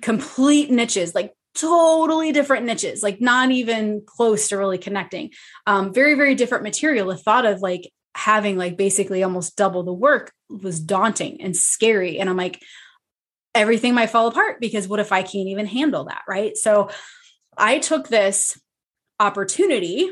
complete 0.02 0.70
niches, 0.72 1.14
like 1.16 1.34
totally 1.56 2.32
different 2.32 2.66
niches, 2.66 3.02
like 3.02 3.20
not 3.20 3.52
even 3.52 4.02
close 4.06 4.50
to 4.50 4.58
really 4.58 4.78
connecting. 4.78 5.32
Um, 5.66 5.94
very, 5.94 6.14
very 6.14 6.36
different 6.36 6.64
material. 6.64 7.08
The 7.08 7.18
thought 7.18 7.46
of 7.46 7.62
like 7.62 7.92
having 8.16 8.58
like 8.58 8.78
basically 8.78 9.24
almost 9.24 9.56
double 9.56 9.84
the 9.84 9.94
work 9.94 10.32
was 10.50 10.80
daunting 10.80 11.42
and 11.42 11.56
scary. 11.56 12.20
And 12.20 12.30
I'm 12.30 12.38
like, 12.38 12.62
everything 13.56 13.94
might 13.94 14.10
fall 14.10 14.28
apart 14.28 14.60
because 14.60 14.88
what 14.88 15.00
if 15.00 15.12
I 15.12 15.22
can't 15.22 15.48
even 15.48 15.66
handle 15.66 16.06
that? 16.06 16.24
Right. 16.28 16.56
So 16.56 16.90
I 17.58 17.80
took 17.80 18.08
this 18.08 18.60
opportunity. 19.20 20.12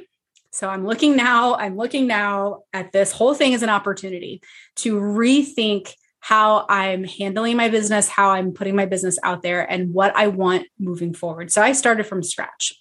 So 0.51 0.69
I'm 0.69 0.86
looking 0.86 1.15
now, 1.15 1.55
I'm 1.55 1.75
looking 1.75 2.07
now 2.07 2.63
at 2.74 2.91
this 2.91 3.12
whole 3.12 3.34
thing 3.34 3.53
as 3.53 3.62
an 3.62 3.69
opportunity 3.69 4.41
to 4.77 4.95
rethink 4.95 5.93
how 6.25 6.65
I'm 6.70 7.03
handling 7.03 7.55
my 7.55 7.70
business, 7.70 8.08
how 8.08 8.32
I'm 8.32 8.51
putting 8.51 8.75
my 8.75 8.88
business 8.88 9.20
out 9.22 9.44
there, 9.44 9.62
and 9.62 9.94
what 9.94 10.12
I 10.15 10.25
want 10.25 10.65
moving 10.79 11.13
forward. 11.13 11.51
So 11.51 11.62
I 11.62 11.74
started 11.74 12.08
from 12.08 12.24
scratch. 12.24 12.74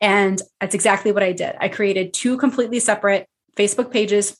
And 0.00 0.42
that's 0.60 0.74
exactly 0.74 1.12
what 1.12 1.22
I 1.22 1.30
did. 1.30 1.54
I 1.60 1.68
created 1.68 2.12
two 2.12 2.36
completely 2.36 2.80
separate 2.80 3.28
Facebook 3.56 3.92
pages 3.92 4.36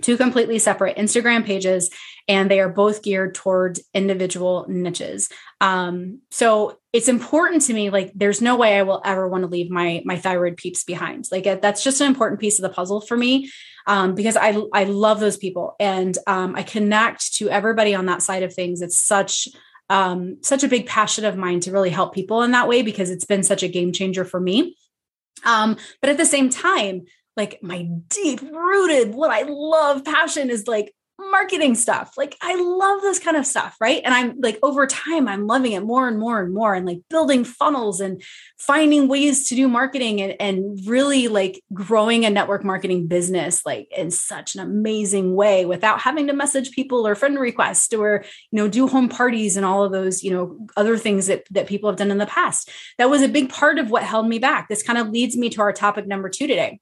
two 0.00 0.16
completely 0.16 0.60
separate 0.60 0.96
Instagram 0.96 1.44
pages, 1.44 1.90
and 2.28 2.48
they 2.48 2.60
are 2.60 2.68
both 2.68 3.02
geared 3.02 3.34
towards 3.34 3.82
individual 3.92 4.64
niches. 4.68 5.28
Um, 5.60 6.20
so 6.30 6.77
it's 6.92 7.08
important 7.08 7.62
to 7.62 7.74
me. 7.74 7.90
Like, 7.90 8.12
there's 8.14 8.40
no 8.40 8.56
way 8.56 8.78
I 8.78 8.82
will 8.82 9.02
ever 9.04 9.28
want 9.28 9.42
to 9.42 9.48
leave 9.48 9.70
my 9.70 10.02
my 10.04 10.16
thyroid 10.16 10.56
peeps 10.56 10.84
behind. 10.84 11.26
Like, 11.30 11.44
that's 11.44 11.84
just 11.84 12.00
an 12.00 12.06
important 12.06 12.40
piece 12.40 12.58
of 12.58 12.62
the 12.62 12.74
puzzle 12.74 13.00
for 13.00 13.16
me 13.16 13.50
um, 13.86 14.14
because 14.14 14.36
I 14.36 14.56
I 14.72 14.84
love 14.84 15.20
those 15.20 15.36
people 15.36 15.74
and 15.78 16.16
um, 16.26 16.54
I 16.56 16.62
connect 16.62 17.34
to 17.36 17.50
everybody 17.50 17.94
on 17.94 18.06
that 18.06 18.22
side 18.22 18.42
of 18.42 18.54
things. 18.54 18.82
It's 18.82 18.98
such 18.98 19.48
um, 19.90 20.38
such 20.42 20.62
a 20.64 20.68
big 20.68 20.86
passion 20.86 21.24
of 21.24 21.36
mine 21.36 21.60
to 21.60 21.72
really 21.72 21.90
help 21.90 22.14
people 22.14 22.42
in 22.42 22.52
that 22.52 22.68
way 22.68 22.82
because 22.82 23.10
it's 23.10 23.24
been 23.24 23.42
such 23.42 23.62
a 23.62 23.68
game 23.68 23.92
changer 23.92 24.24
for 24.24 24.40
me. 24.40 24.76
Um, 25.44 25.76
but 26.00 26.10
at 26.10 26.16
the 26.16 26.26
same 26.26 26.50
time, 26.50 27.06
like 27.36 27.62
my 27.62 27.88
deep 28.08 28.42
rooted 28.42 29.14
what 29.14 29.30
I 29.30 29.42
love 29.48 30.04
passion 30.04 30.50
is 30.50 30.66
like 30.66 30.92
marketing 31.18 31.74
stuff. 31.74 32.14
Like 32.16 32.36
I 32.40 32.54
love 32.54 33.00
this 33.02 33.18
kind 33.18 33.36
of 33.36 33.44
stuff, 33.44 33.76
right? 33.80 34.00
And 34.04 34.14
I'm 34.14 34.40
like 34.40 34.58
over 34.62 34.86
time 34.86 35.26
I'm 35.26 35.46
loving 35.46 35.72
it 35.72 35.82
more 35.82 36.06
and 36.06 36.18
more 36.18 36.40
and 36.40 36.54
more 36.54 36.74
and 36.74 36.86
like 36.86 37.00
building 37.10 37.44
funnels 37.44 38.00
and 38.00 38.22
finding 38.58 39.08
ways 39.08 39.48
to 39.48 39.56
do 39.56 39.68
marketing 39.68 40.20
and 40.20 40.36
and 40.40 40.78
really 40.86 41.26
like 41.28 41.62
growing 41.72 42.24
a 42.24 42.30
network 42.30 42.64
marketing 42.64 43.08
business 43.08 43.66
like 43.66 43.88
in 43.96 44.10
such 44.10 44.54
an 44.54 44.60
amazing 44.60 45.34
way 45.34 45.64
without 45.64 46.00
having 46.00 46.28
to 46.28 46.32
message 46.32 46.70
people 46.70 47.06
or 47.06 47.14
friend 47.14 47.38
request 47.38 47.94
or 47.94 48.24
you 48.52 48.56
know 48.56 48.68
do 48.68 48.86
home 48.86 49.08
parties 49.08 49.56
and 49.56 49.66
all 49.66 49.82
of 49.82 49.90
those, 49.90 50.22
you 50.22 50.30
know, 50.30 50.66
other 50.76 50.96
things 50.96 51.26
that 51.26 51.44
that 51.50 51.66
people 51.66 51.90
have 51.90 51.98
done 51.98 52.12
in 52.12 52.18
the 52.18 52.26
past. 52.26 52.70
That 52.96 53.10
was 53.10 53.22
a 53.22 53.28
big 53.28 53.48
part 53.48 53.78
of 53.78 53.90
what 53.90 54.04
held 54.04 54.28
me 54.28 54.38
back. 54.38 54.68
This 54.68 54.82
kind 54.82 54.98
of 54.98 55.10
leads 55.10 55.36
me 55.36 55.48
to 55.50 55.62
our 55.62 55.72
topic 55.72 56.06
number 56.06 56.28
2 56.28 56.46
today 56.46 56.80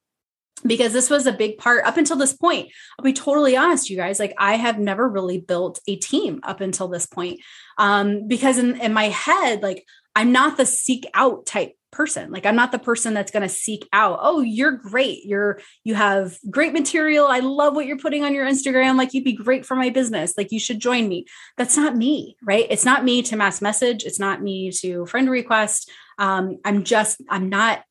because 0.64 0.92
this 0.92 1.10
was 1.10 1.26
a 1.26 1.32
big 1.32 1.58
part 1.58 1.84
up 1.84 1.96
until 1.96 2.16
this 2.16 2.32
point. 2.32 2.70
I'll 2.98 3.04
be 3.04 3.12
totally 3.12 3.56
honest, 3.56 3.90
you 3.90 3.96
guys. 3.96 4.18
Like, 4.18 4.34
I 4.38 4.56
have 4.56 4.78
never 4.78 5.08
really 5.08 5.38
built 5.38 5.80
a 5.86 5.96
team 5.96 6.40
up 6.42 6.60
until 6.60 6.88
this 6.88 7.06
point. 7.06 7.40
Um, 7.78 8.26
because 8.26 8.58
in, 8.58 8.80
in 8.80 8.92
my 8.92 9.04
head, 9.04 9.62
like, 9.62 9.84
I'm 10.14 10.32
not 10.32 10.56
the 10.56 10.64
seek 10.64 11.06
out 11.12 11.44
type 11.44 11.74
person. 11.92 12.30
Like, 12.30 12.46
I'm 12.46 12.56
not 12.56 12.72
the 12.72 12.78
person 12.78 13.14
that's 13.14 13.30
going 13.30 13.42
to 13.42 13.48
seek 13.48 13.86
out, 13.92 14.18
oh, 14.22 14.40
you're 14.40 14.72
great. 14.72 15.24
You're, 15.24 15.60
you 15.84 15.94
have 15.94 16.38
great 16.50 16.72
material. 16.72 17.26
I 17.26 17.40
love 17.40 17.74
what 17.74 17.86
you're 17.86 17.98
putting 17.98 18.24
on 18.24 18.34
your 18.34 18.46
Instagram. 18.46 18.96
Like, 18.96 19.14
you'd 19.14 19.24
be 19.24 19.34
great 19.34 19.66
for 19.66 19.76
my 19.76 19.90
business. 19.90 20.34
Like, 20.36 20.52
you 20.52 20.58
should 20.58 20.80
join 20.80 21.08
me. 21.08 21.26
That's 21.56 21.76
not 21.76 21.96
me, 21.96 22.36
right? 22.42 22.66
It's 22.70 22.84
not 22.84 23.04
me 23.04 23.22
to 23.22 23.36
mass 23.36 23.60
message. 23.60 24.04
It's 24.04 24.20
not 24.20 24.42
me 24.42 24.70
to 24.80 25.06
friend 25.06 25.28
request. 25.28 25.90
Um, 26.18 26.58
I'm 26.64 26.84
just, 26.84 27.22
I'm 27.28 27.48
not 27.50 27.82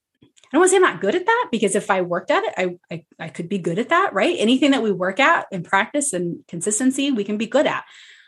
I 0.45 0.57
don't 0.57 0.61
want 0.61 0.69
to 0.69 0.71
say 0.71 0.75
I'm 0.77 0.81
not 0.83 1.01
good 1.01 1.15
at 1.15 1.25
that 1.25 1.47
because 1.51 1.75
if 1.75 1.89
I 1.89 2.01
worked 2.01 2.31
at 2.31 2.43
it, 2.43 2.53
I, 2.57 2.77
I, 2.91 3.05
I 3.19 3.29
could 3.29 3.49
be 3.49 3.57
good 3.57 3.79
at 3.79 3.89
that, 3.89 4.13
right? 4.13 4.35
Anything 4.37 4.71
that 4.71 4.83
we 4.83 4.91
work 4.91 5.19
at 5.19 5.47
in 5.51 5.63
practice 5.63 6.13
and 6.13 6.45
consistency, 6.47 7.11
we 7.11 7.23
can 7.23 7.37
be 7.37 7.47
good 7.47 7.67
at. 7.67 7.83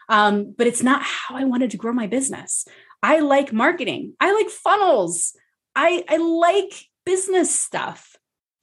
Um, 0.09 0.53
but 0.57 0.67
it's 0.67 0.83
not 0.83 1.01
how 1.03 1.35
I 1.35 1.43
wanted 1.43 1.71
to 1.71 1.77
grow 1.77 1.93
my 1.93 2.07
business. 2.07 2.65
I 3.03 3.19
like 3.19 3.53
marketing. 3.53 4.13
I 4.19 4.33
like 4.33 4.49
funnels. 4.49 5.35
I, 5.75 6.03
I 6.09 6.17
like 6.17 6.73
business 7.05 7.57
stuff. 7.57 8.17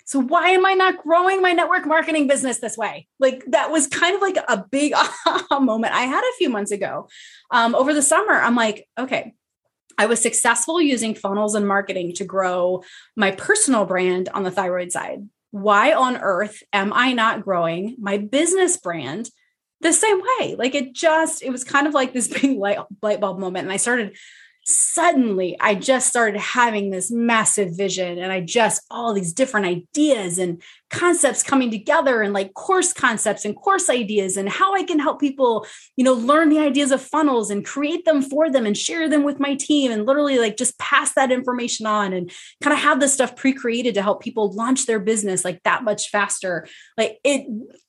So 0.07 0.21
why 0.21 0.51
am 0.51 0.67
I 0.67 0.75
not 0.75 1.03
growing 1.03 1.41
my 1.41 1.53
network 1.53 1.87
marketing 1.87 2.27
business 2.27 2.59
this 2.59 2.77
way? 2.77 3.09
Like 3.19 3.43
that 3.49 3.71
was 3.71 3.87
kind 3.87 4.15
of 4.15 4.21
like 4.21 4.37
a 4.37 4.65
big 4.71 4.93
aha 5.27 5.61
moment 5.61 5.95
I 5.95 6.03
had 6.03 6.23
a 6.23 6.37
few 6.37 6.51
months 6.51 6.73
ago. 6.73 7.09
Um, 7.51 7.75
over 7.75 7.95
the 7.95 8.03
summer, 8.03 8.35
I'm 8.35 8.55
like, 8.55 8.87
okay, 8.99 9.35
I 9.99 10.07
was 10.07 10.21
successful 10.21 10.81
using 10.81 11.15
funnels 11.15 11.55
and 11.55 11.67
marketing 11.67 12.15
to 12.15 12.25
grow 12.25 12.83
my 13.17 13.31
personal 13.31 13.85
brand 13.85 14.29
on 14.31 14.43
the 14.43 14.51
thyroid 14.51 14.93
side. 14.93 15.29
Why 15.51 15.93
on 15.93 16.17
earth 16.17 16.63
am 16.73 16.93
I 16.93 17.13
not 17.13 17.45
growing 17.45 17.97
my 17.99 18.19
business 18.19 18.77
brand 18.77 19.31
the 19.81 19.92
same 19.92 20.21
way? 20.21 20.57
Like 20.57 20.75
it 20.75 20.95
just, 20.95 21.42
it 21.42 21.51
was 21.51 21.64
kind 21.64 21.87
of 21.87 21.95
like 21.95 22.12
this 22.12 22.29
big 22.40 22.59
light, 22.59 22.79
light 23.03 23.21
bulb 23.21 23.38
moment. 23.38 23.64
And 23.64 23.73
I 23.73 23.77
started 23.77 24.16
suddenly 24.66 25.57
I 25.61 25.75
just 25.75 26.09
started 26.09 26.40
having 26.40 26.90
this 26.90 27.11
massive 27.11 27.77
vision 27.77 28.18
and 28.18 28.33
I 28.33 28.40
just 28.40 28.83
all 28.90 29.12
these 29.12 29.35
different 29.35 29.66
ideas 29.66 30.38
and 30.38 30.62
concepts 30.94 31.42
coming 31.42 31.70
together 31.70 32.22
and 32.22 32.33
like 32.33 32.54
course 32.54 32.92
concepts 32.92 33.44
and 33.44 33.57
course 33.57 33.90
ideas 33.90 34.37
and 34.37 34.48
how 34.48 34.74
I 34.74 34.85
can 34.85 35.00
help 35.00 35.20
people, 35.20 35.66
you 35.96 36.04
know, 36.04 36.12
learn 36.12 36.50
the 36.50 36.61
ideas 36.61 36.92
of 36.92 37.02
funnels 37.02 37.50
and 37.50 37.64
create 37.64 38.04
them 38.04 38.22
for 38.22 38.48
them 38.48 38.64
and 38.64 38.78
share 38.78 39.09
them 39.09 39.24
with 39.24 39.40
my 39.40 39.57
team 39.57 39.90
and 39.90 40.07
literally 40.07 40.38
like 40.38 40.57
just 40.57 40.78
pass 40.78 41.12
that 41.14 41.33
information 41.33 41.85
on 41.85 42.12
and 42.12 42.30
kind 42.62 42.72
of 42.72 42.78
have 42.78 43.00
this 43.00 43.12
stuff 43.12 43.35
pre-created 43.35 43.94
to 43.94 44.02
help 44.02 44.22
people 44.22 44.52
launch 44.52 44.87
their 44.87 45.00
business 45.00 45.44
like 45.44 45.61
that 45.64 45.83
much 45.83 46.11
faster. 46.11 46.66
Like 46.96 47.18
it 47.24 47.46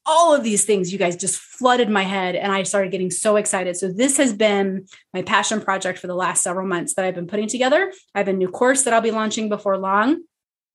all 0.08 0.36
of 0.36 0.44
these 0.44 0.66
things 0.66 0.92
you 0.92 1.00
guys 1.00 1.16
just 1.16 1.40
flooded 1.40 1.90
my 1.90 2.04
head 2.04 2.36
and 2.36 2.52
I 2.52 2.64
started 2.64 2.92
getting 2.92 3.12
so 3.12 3.36
excited. 3.36 3.76
So 3.76 3.92
this 3.92 4.18
has 4.18 4.34
been 4.34 4.88
my 5.14 5.22
passion 5.22 5.62
project 5.62 6.00
for 6.00 6.08
the 6.08 6.16
last 6.16 6.44
several 6.44 6.68
months 6.68 6.96
that 6.96 7.06
I've 7.06 7.16
been 7.16 7.28
putting 7.28 7.48
together. 7.48 7.92
I 8.14 8.20
have 8.20 8.28
a 8.28 8.34
new 8.34 8.50
course 8.50 8.84
that 8.84 8.94
I'll 8.94 9.02
be 9.02 9.12
launching 9.12 9.50
before 9.50 9.78
long 9.78 10.22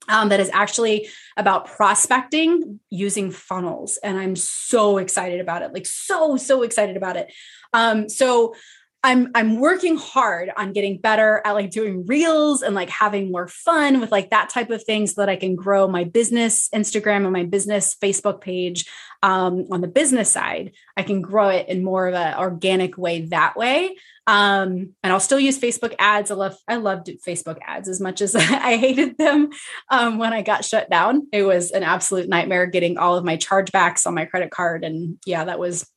um, 0.09 0.31
that 0.31 0.41
is 0.41 0.51
actually 0.53 1.09
about 1.37 1.67
prospecting 1.67 2.81
using 2.91 3.31
funnels. 3.31 3.99
And 4.03 4.19
I'm 4.19 4.37
so 4.37 4.99
excited 4.99 5.41
about 5.41 5.63
it, 5.63 5.73
like 5.73 5.87
so, 5.87 6.37
so 6.37 6.63
excited 6.63 6.97
about 6.97 7.17
it. 7.17 7.33
Um, 7.73 8.09
so 8.09 8.55
I'm 9.03 9.31
I'm 9.35 9.59
working 9.59 9.97
hard 9.97 10.51
on 10.57 10.73
getting 10.73 10.99
better 10.99 11.41
at 11.45 11.53
like 11.53 11.71
doing 11.71 12.05
reels 12.05 12.61
and 12.61 12.75
like 12.75 12.91
having 12.91 13.33
more 13.33 13.49
fun 13.49 13.99
with 13.99 14.13
like 14.13 14.31
that 14.31 14.51
type 14.51 14.69
of 14.69 14.85
thing 14.85 15.07
so 15.07 15.23
that 15.23 15.31
I 15.31 15.37
can 15.37 15.57
grow 15.57 15.89
my 15.89 16.05
business 16.05 16.69
Instagram 16.75 17.25
and 17.25 17.33
my 17.33 17.45
business 17.45 17.97
Facebook 18.01 18.43
page 18.43 18.85
um, 19.23 19.65
on 19.71 19.81
the 19.81 19.89
business 19.89 20.31
side. 20.31 20.73
I 20.99 21.03
can 21.03 21.23
grow 21.23 21.49
it 21.49 21.69
in 21.69 21.83
more 21.83 22.09
of 22.09 22.15
an 22.15 22.39
organic 22.39 22.99
way 22.99 23.23
that 23.27 23.57
way. 23.57 23.97
Um, 24.27 24.95
and 25.03 25.13
I'll 25.13 25.19
still 25.19 25.41
use 25.41 25.59
Facebook 25.59 25.95
ads. 25.99 26.31
I 26.31 26.35
love 26.35 26.57
I 26.69 26.77
loved 26.77 27.11
Facebook 27.27 27.59
ads 27.67 27.89
as 27.89 28.03
much 28.03 28.21
as 28.21 28.37
I 28.37 28.77
hated 28.77 29.17
them 29.17 29.49
um, 29.91 30.19
when 30.19 30.35
I 30.35 30.43
got 30.43 30.65
shut 30.65 30.91
down. 30.91 31.27
It 31.33 31.45
was 31.45 31.71
an 31.71 31.85
absolute 31.85 32.29
nightmare 32.29 32.67
getting 32.67 32.99
all 32.99 33.17
of 33.17 33.25
my 33.25 33.39
chargebacks 33.39 34.07
on 34.07 34.15
my 34.15 34.27
credit 34.27 34.51
card, 34.51 34.85
and 34.85 35.19
yeah, 35.25 35.45
that 35.45 35.59
was 35.59 35.89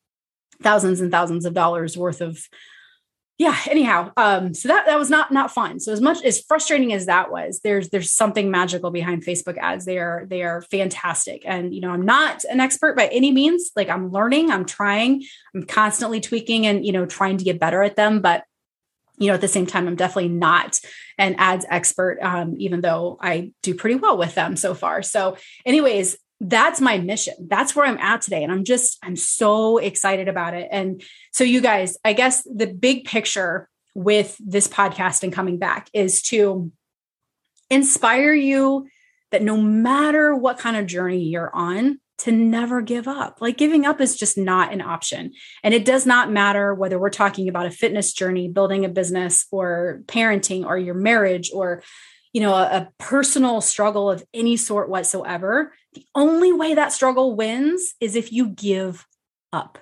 thousands 0.61 1.01
and 1.01 1.11
thousands 1.11 1.45
of 1.45 1.53
dollars 1.53 1.97
worth 1.97 2.21
of 2.21 2.39
yeah 3.37 3.57
anyhow 3.69 4.11
um 4.15 4.53
so 4.53 4.67
that 4.67 4.85
that 4.85 4.99
was 4.99 5.09
not 5.09 5.31
not 5.31 5.51
fun. 5.51 5.79
So 5.79 5.91
as 5.91 6.01
much 6.01 6.23
as 6.23 6.41
frustrating 6.41 6.93
as 6.93 7.07
that 7.07 7.31
was 7.31 7.61
there's 7.63 7.89
there's 7.89 8.11
something 8.11 8.51
magical 8.51 8.91
behind 8.91 9.25
facebook 9.25 9.57
ads. 9.57 9.85
They 9.85 9.97
are 9.97 10.25
they 10.27 10.43
are 10.43 10.61
fantastic. 10.61 11.43
And 11.45 11.73
you 11.73 11.81
know 11.81 11.91
i'm 11.91 12.05
not 12.05 12.43
an 12.45 12.59
expert 12.59 12.95
by 12.95 13.07
any 13.07 13.31
means. 13.31 13.71
Like 13.75 13.89
i'm 13.89 14.11
learning 14.11 14.51
i'm 14.51 14.65
trying 14.65 15.23
i'm 15.55 15.63
constantly 15.63 16.21
tweaking 16.21 16.67
and 16.67 16.85
you 16.85 16.91
know 16.91 17.05
trying 17.05 17.37
to 17.37 17.43
get 17.43 17.59
better 17.59 17.81
at 17.81 17.95
them. 17.95 18.21
But 18.21 18.43
you 19.17 19.27
know 19.27 19.33
at 19.35 19.41
the 19.41 19.47
same 19.47 19.67
time 19.67 19.87
i'm 19.87 19.95
definitely 19.95 20.29
not 20.29 20.79
an 21.19 21.35
ads 21.37 21.65
expert 21.69 22.17
um, 22.21 22.55
even 22.57 22.81
though 22.81 23.17
i 23.21 23.51
do 23.61 23.75
pretty 23.75 23.95
well 23.95 24.17
with 24.17 24.35
them 24.35 24.55
so 24.55 24.73
far. 24.73 25.01
So 25.01 25.37
anyways 25.65 26.17
that's 26.43 26.81
my 26.81 26.97
mission. 26.97 27.33
That's 27.47 27.75
where 27.75 27.85
I'm 27.85 27.97
at 27.97 28.21
today. 28.21 28.43
And 28.43 28.51
I'm 28.51 28.63
just, 28.63 28.97
I'm 29.01 29.15
so 29.15 29.77
excited 29.77 30.27
about 30.27 30.53
it. 30.53 30.67
And 30.71 31.01
so, 31.31 31.43
you 31.43 31.61
guys, 31.61 31.97
I 32.03 32.13
guess 32.13 32.43
the 32.43 32.67
big 32.67 33.05
picture 33.05 33.69
with 33.95 34.35
this 34.39 34.67
podcast 34.67 35.23
and 35.23 35.31
coming 35.31 35.57
back 35.57 35.89
is 35.93 36.21
to 36.23 36.71
inspire 37.69 38.33
you 38.33 38.87
that 39.31 39.41
no 39.41 39.57
matter 39.57 40.35
what 40.35 40.59
kind 40.59 40.77
of 40.77 40.85
journey 40.85 41.23
you're 41.23 41.53
on, 41.55 41.99
to 42.19 42.31
never 42.31 42.81
give 42.81 43.07
up. 43.07 43.39
Like 43.41 43.57
giving 43.57 43.85
up 43.85 43.99
is 43.99 44.15
just 44.15 44.37
not 44.37 44.71
an 44.71 44.81
option. 44.81 45.33
And 45.63 45.73
it 45.73 45.83
does 45.83 46.05
not 46.05 46.31
matter 46.31 46.73
whether 46.73 46.99
we're 46.99 47.09
talking 47.09 47.49
about 47.49 47.65
a 47.65 47.71
fitness 47.71 48.13
journey, 48.13 48.47
building 48.47 48.85
a 48.85 48.89
business, 48.89 49.47
or 49.51 50.01
parenting, 50.05 50.65
or 50.65 50.77
your 50.77 50.95
marriage, 50.95 51.51
or 51.53 51.83
you 52.33 52.41
know, 52.41 52.53
a, 52.53 52.63
a 52.63 52.89
personal 52.97 53.61
struggle 53.61 54.09
of 54.09 54.23
any 54.33 54.57
sort 54.57 54.89
whatsoever, 54.89 55.73
the 55.93 56.05
only 56.15 56.51
way 56.51 56.73
that 56.73 56.91
struggle 56.91 57.35
wins 57.35 57.93
is 57.99 58.15
if 58.15 58.33
you 58.33 58.49
give 58.49 59.05
up. 59.53 59.77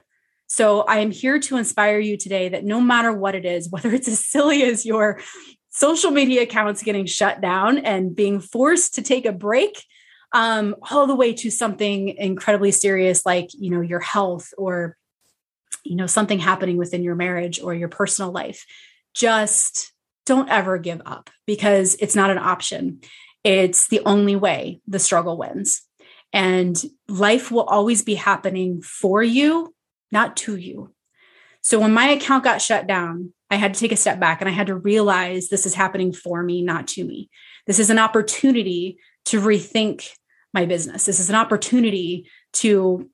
So 0.47 0.81
I 0.81 0.97
am 0.99 1.11
here 1.11 1.39
to 1.39 1.55
inspire 1.55 1.99
you 1.99 2.17
today 2.17 2.49
that 2.49 2.65
no 2.65 2.81
matter 2.81 3.13
what 3.13 3.35
it 3.35 3.45
is, 3.45 3.69
whether 3.71 3.93
it's 3.93 4.09
as 4.09 4.23
silly 4.23 4.63
as 4.63 4.85
your 4.85 5.21
social 5.69 6.11
media 6.11 6.43
accounts 6.43 6.83
getting 6.83 7.05
shut 7.05 7.39
down 7.39 7.77
and 7.79 8.13
being 8.13 8.41
forced 8.41 8.95
to 8.95 9.01
take 9.01 9.25
a 9.25 9.31
break, 9.31 9.81
um, 10.33 10.75
all 10.89 11.07
the 11.07 11.15
way 11.15 11.33
to 11.33 11.49
something 11.49 12.09
incredibly 12.09 12.71
serious 12.71 13.25
like 13.25 13.49
you 13.53 13.69
know 13.69 13.81
your 13.81 13.99
health 13.99 14.53
or 14.57 14.97
you 15.83 15.97
know 15.97 16.07
something 16.07 16.39
happening 16.39 16.77
within 16.77 17.03
your 17.03 17.15
marriage 17.15 17.59
or 17.61 17.73
your 17.73 17.89
personal 17.89 18.31
life, 18.31 18.65
just 19.13 19.91
don't 20.25 20.49
ever 20.49 20.77
give 20.77 21.01
up 21.05 21.29
because 21.45 21.95
it's 21.99 22.15
not 22.15 22.29
an 22.29 22.38
option. 22.38 23.01
It's 23.43 23.88
the 23.88 24.01
only 24.05 24.36
way 24.36 24.81
the 24.88 24.99
struggle 24.99 25.38
wins. 25.38 25.81
And 26.34 26.81
life 27.07 27.51
will 27.51 27.63
always 27.63 28.03
be 28.03 28.15
happening 28.15 28.81
for 28.81 29.21
you, 29.21 29.73
not 30.12 30.38
to 30.38 30.55
you. 30.55 30.93
So 31.62 31.79
when 31.79 31.93
my 31.93 32.07
account 32.07 32.43
got 32.43 32.62
shut 32.62 32.88
down, 32.88 33.34
I 33.49 33.55
had 33.55 33.73
to 33.73 33.79
take 33.79 33.91
a 33.91 33.97
step 33.97 34.19
back 34.19 34.41
and 34.41 34.49
I 34.49 34.53
had 34.53 34.67
to 34.67 34.75
realize 34.75 35.49
this 35.49 35.65
is 35.65 35.73
happening 35.73 36.13
for 36.13 36.41
me, 36.41 36.62
not 36.62 36.88
to 36.89 37.03
me. 37.03 37.29
This 37.67 37.79
is 37.79 37.89
an 37.89 37.99
opportunity 37.99 38.97
to 39.25 39.41
rethink 39.41 40.07
my 40.53 40.65
business. 40.65 41.05
This 41.05 41.19
is 41.19 41.29
an 41.29 41.36
opportunity 41.36 42.29
to 42.53 43.10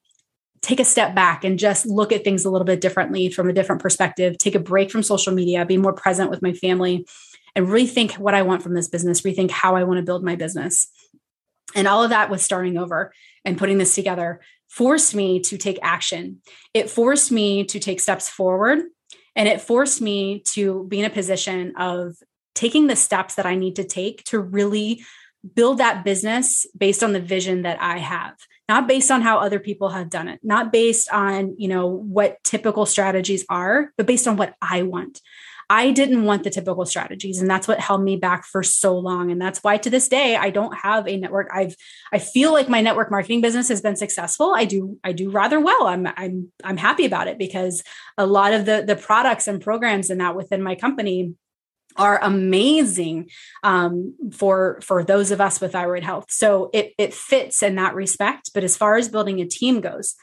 take 0.62 0.80
a 0.80 0.86
step 0.86 1.16
back 1.16 1.44
and 1.44 1.60
just 1.60 1.86
look 1.86 2.12
at 2.12 2.24
things 2.24 2.46
a 2.46 2.50
little 2.50 2.66
bit 2.66 2.82
differently 2.82 3.30
from 3.30 3.50
a 3.50 3.54
different 3.54 3.82
perspective, 3.82 4.38
take 4.38 4.56
a 4.56 4.60
break 4.60 4.92
from 4.92 5.04
social 5.04 5.34
media, 5.34 5.66
be 5.66 5.78
more 5.78 5.94
present 5.94 6.30
with 6.30 6.42
my 6.42 6.54
family, 6.54 7.06
and 7.56 7.68
rethink 7.68 8.18
what 8.18 8.34
I 8.34 8.42
want 8.42 8.64
from 8.64 8.74
this 8.74 8.88
business, 8.88 9.22
rethink 9.22 9.52
how 9.52 9.76
I 9.76 9.84
want 9.84 9.98
to 9.98 10.06
build 10.06 10.24
my 10.24 10.36
business. 10.36 10.88
And 11.76 11.88
all 11.88 12.04
of 12.04 12.10
that 12.10 12.30
was 12.30 12.44
starting 12.44 12.78
over 12.78 13.12
and 13.46 13.58
putting 13.58 13.78
this 13.78 13.96
together 13.96 14.42
forced 14.68 15.16
me 15.16 15.40
to 15.40 15.58
take 15.58 15.80
action. 15.82 16.42
It 16.74 16.90
forced 16.90 17.32
me 17.32 17.64
to 17.66 17.80
take 17.80 18.00
steps 18.00 18.30
forward 18.30 18.80
and 19.36 19.48
it 19.48 19.62
forced 19.62 20.02
me 20.02 20.42
to 20.54 20.86
be 20.90 21.00
in 21.00 21.06
a 21.06 21.10
position 21.10 21.74
of 21.78 22.16
taking 22.54 22.88
the 22.88 22.96
steps 22.96 23.36
that 23.36 23.46
I 23.46 23.56
need 23.56 23.76
to 23.78 23.84
take 23.84 24.24
to 24.26 24.40
really 24.40 25.06
build 25.56 25.78
that 25.78 26.04
business 26.04 26.66
based 26.78 27.04
on 27.04 27.14
the 27.14 27.22
vision 27.22 27.62
that 27.62 27.82
I 27.82 28.00
have 28.00 28.36
not 28.70 28.88
based 28.88 29.12
on 29.12 29.22
how 29.22 29.40
other 29.40 29.60
people 29.60 29.90
have 29.90 30.10
done 30.10 30.28
it 30.28 30.40
not 30.44 30.72
based 30.72 31.10
on 31.12 31.56
you 31.58 31.68
know 31.68 31.88
what 31.88 32.44
typical 32.44 32.86
strategies 32.86 33.46
are 33.50 33.92
but 33.98 34.06
based 34.06 34.28
on 34.28 34.38
what 34.38 34.56
I 34.62 34.84
want. 34.84 35.22
I 35.70 35.92
didn't 35.92 36.24
want 36.24 36.44
the 36.46 36.50
typical 36.50 36.86
strategies 36.86 37.42
and 37.42 37.50
that's 37.50 37.68
what 37.68 37.80
held 37.80 38.02
me 38.02 38.16
back 38.16 38.46
for 38.46 38.64
so 38.64 38.98
long 38.98 39.32
and 39.32 39.42
that's 39.42 39.60
why 39.60 39.78
to 39.78 39.90
this 39.90 40.08
day 40.08 40.38
I 40.38 40.50
don't 40.50 40.74
have 40.78 41.08
a 41.08 41.18
network. 41.18 41.50
I've 41.54 41.76
I 42.14 42.20
feel 42.20 42.54
like 42.54 42.70
my 42.70 42.80
network 42.80 43.12
marketing 43.12 43.42
business 43.42 43.68
has 43.68 43.82
been 43.82 43.98
successful. 43.98 44.54
I 44.56 44.64
do 44.64 44.98
I 45.04 45.12
do 45.12 45.30
rather 45.30 45.60
well. 45.60 45.88
I'm 45.88 46.08
I'm 46.16 46.54
I'm 46.64 46.78
happy 46.78 47.06
about 47.06 47.28
it 47.28 47.38
because 47.38 47.84
a 48.18 48.26
lot 48.26 48.54
of 48.54 48.66
the 48.66 48.84
the 48.88 48.96
products 48.96 49.48
and 49.48 49.62
programs 49.62 50.10
and 50.10 50.22
that 50.22 50.38
within 50.38 50.64
my 50.64 50.76
company 50.76 51.34
are 51.98 52.20
amazing 52.22 53.30
um, 53.64 54.16
for 54.32 54.80
for 54.82 55.04
those 55.04 55.32
of 55.32 55.42
us 55.42 55.60
with 55.60 55.72
thyroid 55.74 56.04
health. 56.04 56.26
So 56.30 56.70
it 56.74 56.94
it 56.98 57.14
fits 57.14 57.64
in 57.64 57.76
that 57.76 57.96
respect. 57.96 58.52
But 58.54 58.64
as 58.64 58.78
far 58.78 58.98
as 58.98 59.10
building 59.10 59.42
a 59.42 59.48
team 59.48 59.82
goes, 59.82 60.16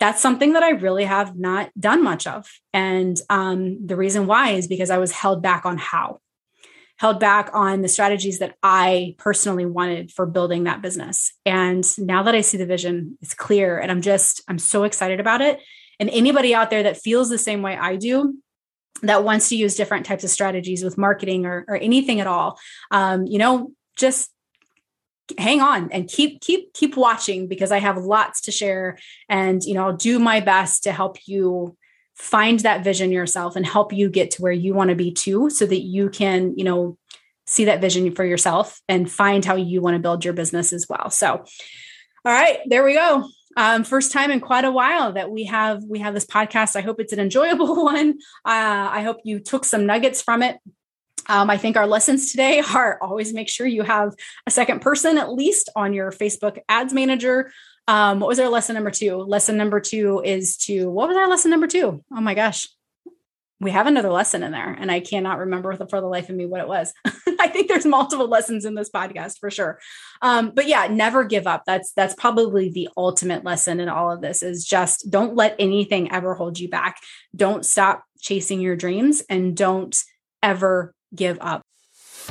that's 0.00 0.20
something 0.20 0.52
that 0.52 0.62
I 0.62 0.70
really 0.70 1.04
have 1.04 1.38
not 1.38 1.70
done 1.78 2.02
much 2.02 2.26
of. 2.26 2.46
And 2.72 3.16
um, 3.30 3.86
the 3.86 3.96
reason 3.96 4.26
why 4.26 4.50
is 4.50 4.66
because 4.66 4.90
I 4.90 4.98
was 4.98 5.12
held 5.12 5.42
back 5.42 5.64
on 5.64 5.78
how, 5.78 6.20
held 6.98 7.20
back 7.20 7.50
on 7.52 7.82
the 7.82 7.88
strategies 7.88 8.38
that 8.40 8.56
I 8.62 9.14
personally 9.18 9.66
wanted 9.66 10.10
for 10.10 10.26
building 10.26 10.64
that 10.64 10.82
business. 10.82 11.32
And 11.46 11.86
now 11.98 12.22
that 12.24 12.34
I 12.34 12.40
see 12.40 12.58
the 12.58 12.66
vision, 12.66 13.16
it's 13.22 13.34
clear, 13.34 13.78
and 13.78 13.90
I'm 13.90 14.02
just 14.02 14.42
I'm 14.48 14.58
so 14.58 14.84
excited 14.84 15.20
about 15.20 15.40
it. 15.40 15.60
And 16.00 16.10
anybody 16.10 16.54
out 16.54 16.70
there 16.70 16.82
that 16.82 16.96
feels 16.96 17.28
the 17.28 17.38
same 17.38 17.62
way 17.62 17.76
I 17.76 17.96
do, 17.96 18.36
that 19.02 19.24
wants 19.24 19.48
to 19.48 19.56
use 19.56 19.74
different 19.74 20.06
types 20.06 20.24
of 20.24 20.30
strategies 20.30 20.84
with 20.84 20.96
marketing 20.96 21.46
or, 21.46 21.64
or 21.68 21.76
anything 21.76 22.20
at 22.20 22.26
all 22.26 22.58
um, 22.90 23.26
you 23.26 23.38
know 23.38 23.72
just 23.96 24.30
hang 25.38 25.60
on 25.60 25.90
and 25.90 26.08
keep 26.08 26.40
keep 26.42 26.74
keep 26.74 26.98
watching 26.98 27.48
because 27.48 27.72
i 27.72 27.78
have 27.78 27.96
lots 27.96 28.42
to 28.42 28.52
share 28.52 28.98
and 29.28 29.62
you 29.64 29.72
know 29.72 29.86
i'll 29.86 29.96
do 29.96 30.18
my 30.18 30.38
best 30.38 30.82
to 30.82 30.92
help 30.92 31.16
you 31.26 31.74
find 32.14 32.60
that 32.60 32.84
vision 32.84 33.10
yourself 33.10 33.56
and 33.56 33.66
help 33.66 33.92
you 33.92 34.08
get 34.08 34.30
to 34.30 34.42
where 34.42 34.52
you 34.52 34.74
want 34.74 34.90
to 34.90 34.96
be 34.96 35.10
too 35.10 35.50
so 35.50 35.64
that 35.64 35.80
you 35.80 36.10
can 36.10 36.52
you 36.56 36.64
know 36.64 36.98
see 37.46 37.66
that 37.66 37.80
vision 37.80 38.14
for 38.14 38.24
yourself 38.24 38.80
and 38.88 39.10
find 39.10 39.44
how 39.44 39.56
you 39.56 39.80
want 39.80 39.94
to 39.94 40.00
build 40.00 40.24
your 40.24 40.34
business 40.34 40.72
as 40.72 40.86
well. 40.88 41.10
So 41.10 41.44
all 42.26 42.32
right 42.32 42.58
there 42.66 42.84
we 42.84 42.94
go 42.94 43.28
um, 43.56 43.84
first 43.84 44.12
time 44.12 44.30
in 44.30 44.40
quite 44.40 44.64
a 44.64 44.70
while 44.70 45.12
that 45.12 45.30
we 45.30 45.44
have 45.44 45.82
we 45.84 46.00
have 46.00 46.14
this 46.14 46.26
podcast. 46.26 46.76
I 46.76 46.80
hope 46.80 47.00
it's 47.00 47.12
an 47.12 47.20
enjoyable 47.20 47.84
one. 47.84 48.18
Uh, 48.44 48.88
I 48.92 49.02
hope 49.02 49.18
you 49.24 49.40
took 49.40 49.64
some 49.64 49.86
nuggets 49.86 50.22
from 50.22 50.42
it. 50.42 50.58
Um, 51.28 51.48
I 51.48 51.56
think 51.56 51.76
our 51.76 51.86
lessons 51.86 52.30
today 52.30 52.60
are 52.74 52.98
always 53.00 53.32
make 53.32 53.48
sure 53.48 53.66
you 53.66 53.82
have 53.82 54.14
a 54.46 54.50
second 54.50 54.80
person 54.80 55.18
at 55.18 55.32
least 55.32 55.70
on 55.74 55.92
your 55.92 56.10
Facebook 56.10 56.58
ads 56.68 56.92
manager. 56.92 57.50
Um, 57.86 58.20
what 58.20 58.28
was 58.28 58.40
our 58.40 58.48
lesson 58.48 58.74
number 58.74 58.90
two? 58.90 59.16
Lesson 59.16 59.56
number 59.56 59.80
two 59.80 60.22
is 60.24 60.56
to 60.58 60.90
what 60.90 61.08
was 61.08 61.16
our 61.16 61.28
lesson 61.28 61.50
number 61.50 61.66
two? 61.66 62.02
Oh 62.12 62.20
my 62.20 62.34
gosh, 62.34 62.68
we 63.64 63.70
have 63.70 63.86
another 63.86 64.10
lesson 64.10 64.42
in 64.42 64.52
there 64.52 64.72
and 64.78 64.92
i 64.92 65.00
cannot 65.00 65.38
remember 65.38 65.74
for 65.88 66.00
the 66.00 66.06
life 66.06 66.28
of 66.28 66.36
me 66.36 66.46
what 66.46 66.60
it 66.60 66.68
was. 66.68 66.92
I 67.40 67.48
think 67.48 67.68
there's 67.68 67.86
multiple 67.86 68.28
lessons 68.28 68.64
in 68.64 68.74
this 68.74 68.90
podcast 68.90 69.38
for 69.38 69.50
sure. 69.50 69.80
Um, 70.22 70.52
but 70.54 70.68
yeah 70.68 70.86
never 70.86 71.24
give 71.24 71.46
up. 71.46 71.64
That's 71.66 71.92
that's 71.92 72.14
probably 72.14 72.70
the 72.70 72.88
ultimate 72.96 73.44
lesson 73.44 73.80
in 73.80 73.88
all 73.88 74.10
of 74.10 74.20
this 74.20 74.42
is 74.42 74.64
just 74.64 75.10
don't 75.10 75.34
let 75.34 75.56
anything 75.58 76.12
ever 76.12 76.34
hold 76.34 76.58
you 76.58 76.68
back. 76.68 76.98
Don't 77.34 77.64
stop 77.64 78.04
chasing 78.20 78.60
your 78.60 78.76
dreams 78.76 79.22
and 79.28 79.56
don't 79.56 79.96
ever 80.42 80.94
give 81.14 81.38
up. 81.40 81.62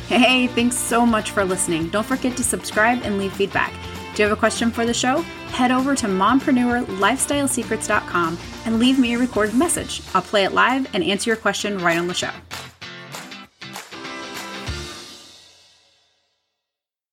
Hey 0.07 0.47
thanks 0.47 0.77
so 0.77 1.05
much 1.05 1.31
for 1.31 1.43
listening. 1.43 1.89
Don't 1.89 2.05
forget 2.05 2.37
to 2.37 2.43
subscribe 2.43 3.01
and 3.03 3.17
leave 3.17 3.33
feedback. 3.33 3.73
Do 4.15 4.21
you 4.21 4.29
have 4.29 4.37
a 4.37 4.39
question 4.39 4.71
for 4.71 4.85
the 4.85 4.93
show? 4.93 5.25
Head 5.53 5.71
over 5.71 5.95
to 5.95 6.07
mompreneurlifestylesecrets.com 6.07 8.39
and 8.65 8.79
leave 8.79 8.97
me 8.97 9.13
a 9.13 9.19
recorded 9.19 9.53
message. 9.53 10.01
I'll 10.15 10.23
play 10.23 10.45
it 10.45 10.53
live 10.53 10.89
and 10.95 11.03
answer 11.03 11.29
your 11.29 11.37
question 11.37 11.77
right 11.77 11.99
on 11.99 12.07
the 12.07 12.15
show. 12.15 12.31